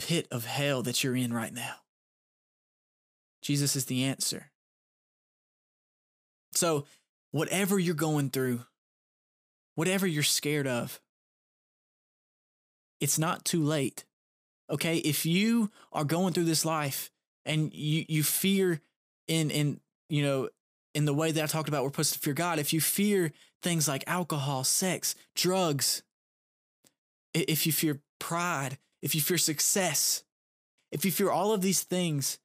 pit 0.00 0.26
of 0.30 0.46
hell 0.46 0.82
that 0.82 1.04
you're 1.04 1.14
in 1.14 1.32
right 1.32 1.52
now. 1.52 1.74
Jesus 3.42 3.76
is 3.76 3.84
the 3.84 4.04
answer. 4.04 4.50
So, 6.52 6.86
whatever 7.32 7.78
you're 7.78 7.94
going 7.94 8.30
through, 8.30 8.64
whatever 9.74 10.06
you're 10.06 10.22
scared 10.22 10.66
of, 10.66 11.00
it's 13.00 13.18
not 13.18 13.44
too 13.44 13.62
late. 13.62 14.04
Okay? 14.70 14.96
If 14.98 15.26
you 15.26 15.70
are 15.92 16.04
going 16.04 16.32
through 16.32 16.44
this 16.44 16.64
life 16.64 17.10
and 17.44 17.72
you 17.74 18.04
you 18.08 18.22
fear 18.22 18.80
in 19.28 19.50
in 19.50 19.80
you 20.08 20.22
know 20.22 20.48
in 20.94 21.04
the 21.04 21.14
way 21.14 21.30
that 21.30 21.42
I 21.42 21.46
talked 21.46 21.68
about 21.68 21.84
we're 21.84 21.90
supposed 21.90 22.14
to 22.14 22.18
fear 22.18 22.34
God, 22.34 22.58
if 22.58 22.72
you 22.72 22.80
fear 22.80 23.32
things 23.62 23.86
like 23.86 24.02
alcohol, 24.06 24.64
sex, 24.64 25.14
drugs, 25.34 26.02
if 27.34 27.66
you 27.66 27.72
fear 27.72 28.00
pride, 28.18 28.78
if 29.02 29.14
you 29.14 29.20
fear 29.20 29.38
success, 29.38 30.24
if 30.92 31.04
you 31.04 31.10
fear 31.10 31.30
all 31.30 31.52
of 31.52 31.62
these 31.62 31.82
things, 31.82 32.38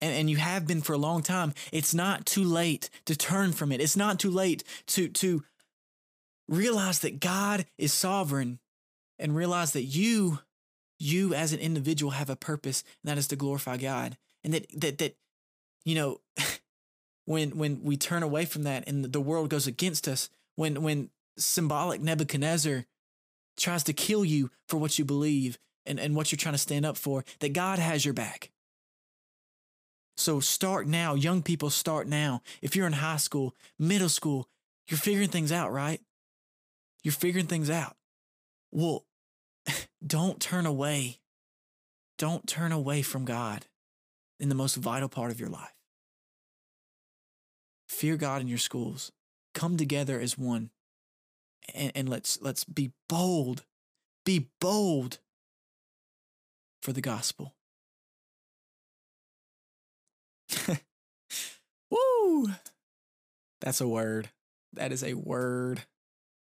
and, 0.00 0.14
and 0.14 0.30
you 0.30 0.36
have 0.36 0.66
been 0.66 0.82
for 0.82 0.92
a 0.92 0.98
long 0.98 1.22
time, 1.22 1.54
it's 1.72 1.94
not 1.94 2.26
too 2.26 2.44
late 2.44 2.90
to 3.06 3.16
turn 3.16 3.52
from 3.52 3.72
it. 3.72 3.80
It's 3.80 3.96
not 3.96 4.18
too 4.18 4.30
late 4.30 4.62
to, 4.88 5.08
to 5.08 5.42
realize 6.48 7.00
that 7.00 7.20
God 7.20 7.66
is 7.78 7.92
sovereign 7.92 8.58
and 9.18 9.34
realize 9.34 9.72
that 9.72 9.84
you, 9.84 10.40
you 10.98 11.34
as 11.34 11.52
an 11.52 11.60
individual 11.60 12.12
have 12.12 12.30
a 12.30 12.36
purpose, 12.36 12.84
and 13.02 13.10
that 13.10 13.18
is 13.18 13.28
to 13.28 13.36
glorify 13.36 13.76
God. 13.76 14.16
And 14.44 14.54
that, 14.54 14.66
that, 14.80 14.98
that, 14.98 15.16
you 15.84 15.94
know, 15.94 16.20
when, 17.24 17.56
when 17.56 17.82
we 17.82 17.96
turn 17.96 18.22
away 18.22 18.44
from 18.44 18.64
that 18.64 18.86
and 18.86 19.04
the 19.04 19.20
world 19.20 19.48
goes 19.48 19.66
against 19.66 20.06
us, 20.06 20.28
when, 20.56 20.82
when 20.82 21.10
symbolic 21.38 22.00
Nebuchadnezzar 22.00 22.84
tries 23.56 23.82
to 23.84 23.92
kill 23.92 24.24
you 24.24 24.50
for 24.68 24.76
what 24.76 24.98
you 24.98 25.04
believe 25.04 25.58
and, 25.86 25.98
and 26.00 26.14
what 26.14 26.30
you're 26.30 26.38
trying 26.38 26.54
to 26.54 26.58
stand 26.58 26.84
up 26.84 26.96
for, 26.96 27.24
that 27.40 27.52
God 27.52 27.78
has 27.78 28.04
your 28.04 28.14
back. 28.14 28.50
So 30.16 30.40
start 30.40 30.86
now. 30.86 31.14
Young 31.14 31.42
people 31.42 31.70
start 31.70 32.06
now. 32.06 32.42
If 32.62 32.74
you're 32.74 32.86
in 32.86 32.94
high 32.94 33.18
school, 33.18 33.54
middle 33.78 34.08
school, 34.08 34.48
you're 34.88 34.98
figuring 34.98 35.28
things 35.28 35.52
out, 35.52 35.72
right? 35.72 36.00
You're 37.02 37.12
figuring 37.12 37.46
things 37.46 37.70
out. 37.70 37.96
Well, 38.72 39.04
don't 40.06 40.40
turn 40.40 40.66
away. 40.66 41.18
Don't 42.18 42.46
turn 42.46 42.72
away 42.72 43.02
from 43.02 43.24
God 43.24 43.66
in 44.40 44.48
the 44.48 44.54
most 44.54 44.76
vital 44.76 45.08
part 45.08 45.30
of 45.30 45.38
your 45.38 45.50
life. 45.50 45.74
Fear 47.88 48.16
God 48.16 48.40
in 48.40 48.48
your 48.48 48.58
schools. 48.58 49.12
Come 49.54 49.76
together 49.76 50.20
as 50.20 50.38
one. 50.38 50.70
And, 51.74 51.92
and 51.94 52.08
let's 52.08 52.40
let's 52.40 52.64
be 52.64 52.92
bold. 53.08 53.64
Be 54.24 54.48
bold 54.60 55.18
for 56.82 56.92
the 56.92 57.00
gospel. 57.00 57.54
Woo! 61.90 62.50
That's 63.60 63.80
a 63.80 63.88
word. 63.88 64.30
That 64.72 64.92
is 64.92 65.02
a 65.02 65.14
word. 65.14 65.82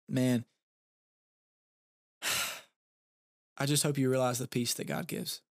Man, 0.07 0.45
I 3.57 3.65
just 3.65 3.83
hope 3.83 3.97
you 3.97 4.09
realize 4.09 4.39
the 4.39 4.47
peace 4.47 4.73
that 4.75 4.87
God 4.87 5.07
gives. 5.07 5.41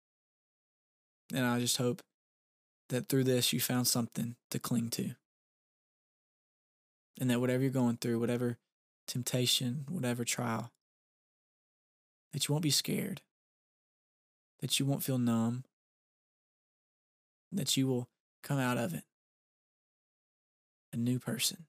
And 1.32 1.44
I 1.44 1.60
just 1.60 1.76
hope 1.76 2.02
that 2.88 3.08
through 3.08 3.24
this 3.24 3.52
you 3.52 3.60
found 3.60 3.86
something 3.86 4.36
to 4.50 4.58
cling 4.58 4.90
to. 4.90 5.14
And 7.20 7.30
that 7.30 7.40
whatever 7.40 7.62
you're 7.62 7.72
going 7.72 7.96
through, 7.96 8.20
whatever 8.20 8.58
temptation, 9.06 9.86
whatever 9.88 10.24
trial, 10.24 10.70
that 12.32 12.46
you 12.46 12.52
won't 12.52 12.62
be 12.62 12.70
scared, 12.70 13.22
that 14.60 14.78
you 14.78 14.86
won't 14.86 15.02
feel 15.02 15.18
numb, 15.18 15.64
that 17.52 17.76
you 17.76 17.86
will 17.86 18.08
come 18.42 18.58
out 18.58 18.78
of 18.78 18.94
it 18.94 19.04
a 20.92 20.96
new 20.96 21.18
person. 21.18 21.66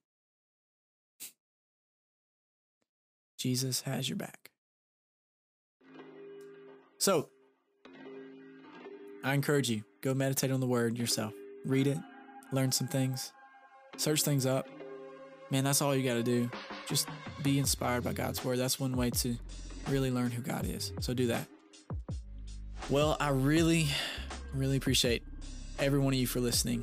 Jesus 3.38 3.82
has 3.82 4.08
your 4.08 4.16
back. 4.16 4.50
So, 6.98 7.28
I 9.24 9.34
encourage 9.34 9.70
you 9.70 9.84
go 10.02 10.12
meditate 10.14 10.50
on 10.50 10.60
the 10.60 10.66
word 10.66 10.98
yourself. 10.98 11.32
Read 11.64 11.86
it, 11.86 11.98
learn 12.52 12.72
some 12.72 12.86
things, 12.86 13.32
search 13.96 14.22
things 14.22 14.46
up. 14.46 14.68
Man, 15.50 15.64
that's 15.64 15.82
all 15.82 15.96
you 15.96 16.02
got 16.02 16.14
to 16.14 16.22
do. 16.22 16.50
Just 16.86 17.08
be 17.42 17.58
inspired 17.58 18.04
by 18.04 18.12
God's 18.12 18.44
word. 18.44 18.58
That's 18.58 18.78
one 18.78 18.96
way 18.96 19.10
to 19.10 19.36
really 19.88 20.10
learn 20.10 20.30
who 20.30 20.42
God 20.42 20.64
is. 20.66 20.92
So 21.00 21.12
do 21.12 21.26
that. 21.28 21.46
Well, 22.90 23.16
I 23.20 23.28
really, 23.28 23.86
really 24.52 24.76
appreciate 24.76 25.22
every 25.78 26.00
one 26.00 26.12
of 26.12 26.18
you 26.18 26.26
for 26.26 26.40
listening. 26.40 26.82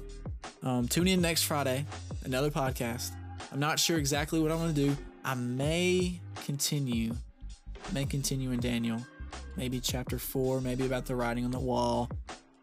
Um, 0.63 0.87
tune 0.87 1.05
in 1.05 1.19
next 1.19 1.43
Friday, 1.43 1.85
another 2.23 2.49
podcast. 2.49 3.11
I'm 3.51 3.59
not 3.59 3.77
sure 3.77 3.97
exactly 3.97 4.39
what 4.39 4.49
I'm 4.49 4.57
going 4.57 4.73
to 4.73 4.87
do. 4.87 4.97
I 5.25 5.35
may 5.35 6.21
continue, 6.45 7.13
may 7.91 8.05
continue 8.05 8.51
in 8.51 8.61
Daniel, 8.61 9.05
maybe 9.57 9.81
chapter 9.81 10.17
four, 10.17 10.61
maybe 10.61 10.85
about 10.85 11.07
the 11.07 11.15
writing 11.17 11.43
on 11.43 11.51
the 11.51 11.59
wall. 11.59 12.09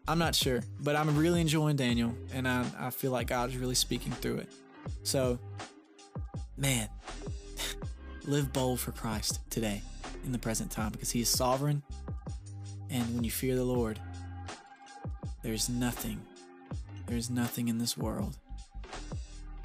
I'm 0.07 0.17
not 0.17 0.33
sure, 0.33 0.61
but 0.79 0.95
I'm 0.95 1.15
really 1.15 1.39
enjoying 1.39 1.75
Daniel, 1.75 2.15
and 2.33 2.47
I, 2.47 2.65
I 2.79 2.89
feel 2.89 3.11
like 3.11 3.27
God 3.27 3.49
is 3.49 3.57
really 3.57 3.75
speaking 3.75 4.11
through 4.11 4.37
it. 4.37 4.49
So, 5.03 5.37
man, 6.57 6.89
live 8.25 8.51
bold 8.51 8.79
for 8.79 8.91
Christ 8.91 9.39
today 9.51 9.83
in 10.25 10.31
the 10.31 10.39
present 10.39 10.71
time 10.71 10.91
because 10.91 11.11
He 11.11 11.21
is 11.21 11.29
sovereign. 11.29 11.83
And 12.95 13.13
when 13.13 13.25
you 13.25 13.31
fear 13.31 13.55
the 13.55 13.65
Lord, 13.65 13.99
there's 15.43 15.67
nothing 15.67 16.21
there's 17.07 17.29
nothing 17.29 17.67
in 17.67 17.77
this 17.77 17.97
world 17.97 18.35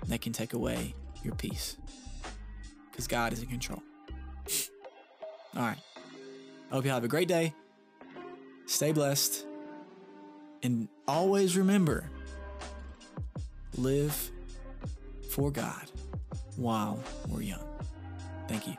that 0.09 0.21
can 0.21 0.33
take 0.33 0.53
away 0.53 0.95
your 1.23 1.35
peace 1.35 1.77
because 2.91 3.07
God 3.07 3.33
is 3.33 3.41
in 3.41 3.49
control. 3.49 3.83
All 5.57 5.63
right. 5.63 5.79
I 6.71 6.75
hope 6.75 6.85
you 6.85 6.91
have 6.91 7.05
a 7.05 7.09
great 7.09 7.29
day. 7.29 7.55
Stay 8.67 8.93
blessed. 8.93 9.47
And 10.63 10.89
always 11.09 11.57
remember 11.57 12.11
live 13.79 14.31
for 15.31 15.51
God 15.51 15.91
while 16.57 17.03
we're 17.29 17.43
young. 17.43 17.65
Thank 18.49 18.67
you. 18.67 18.77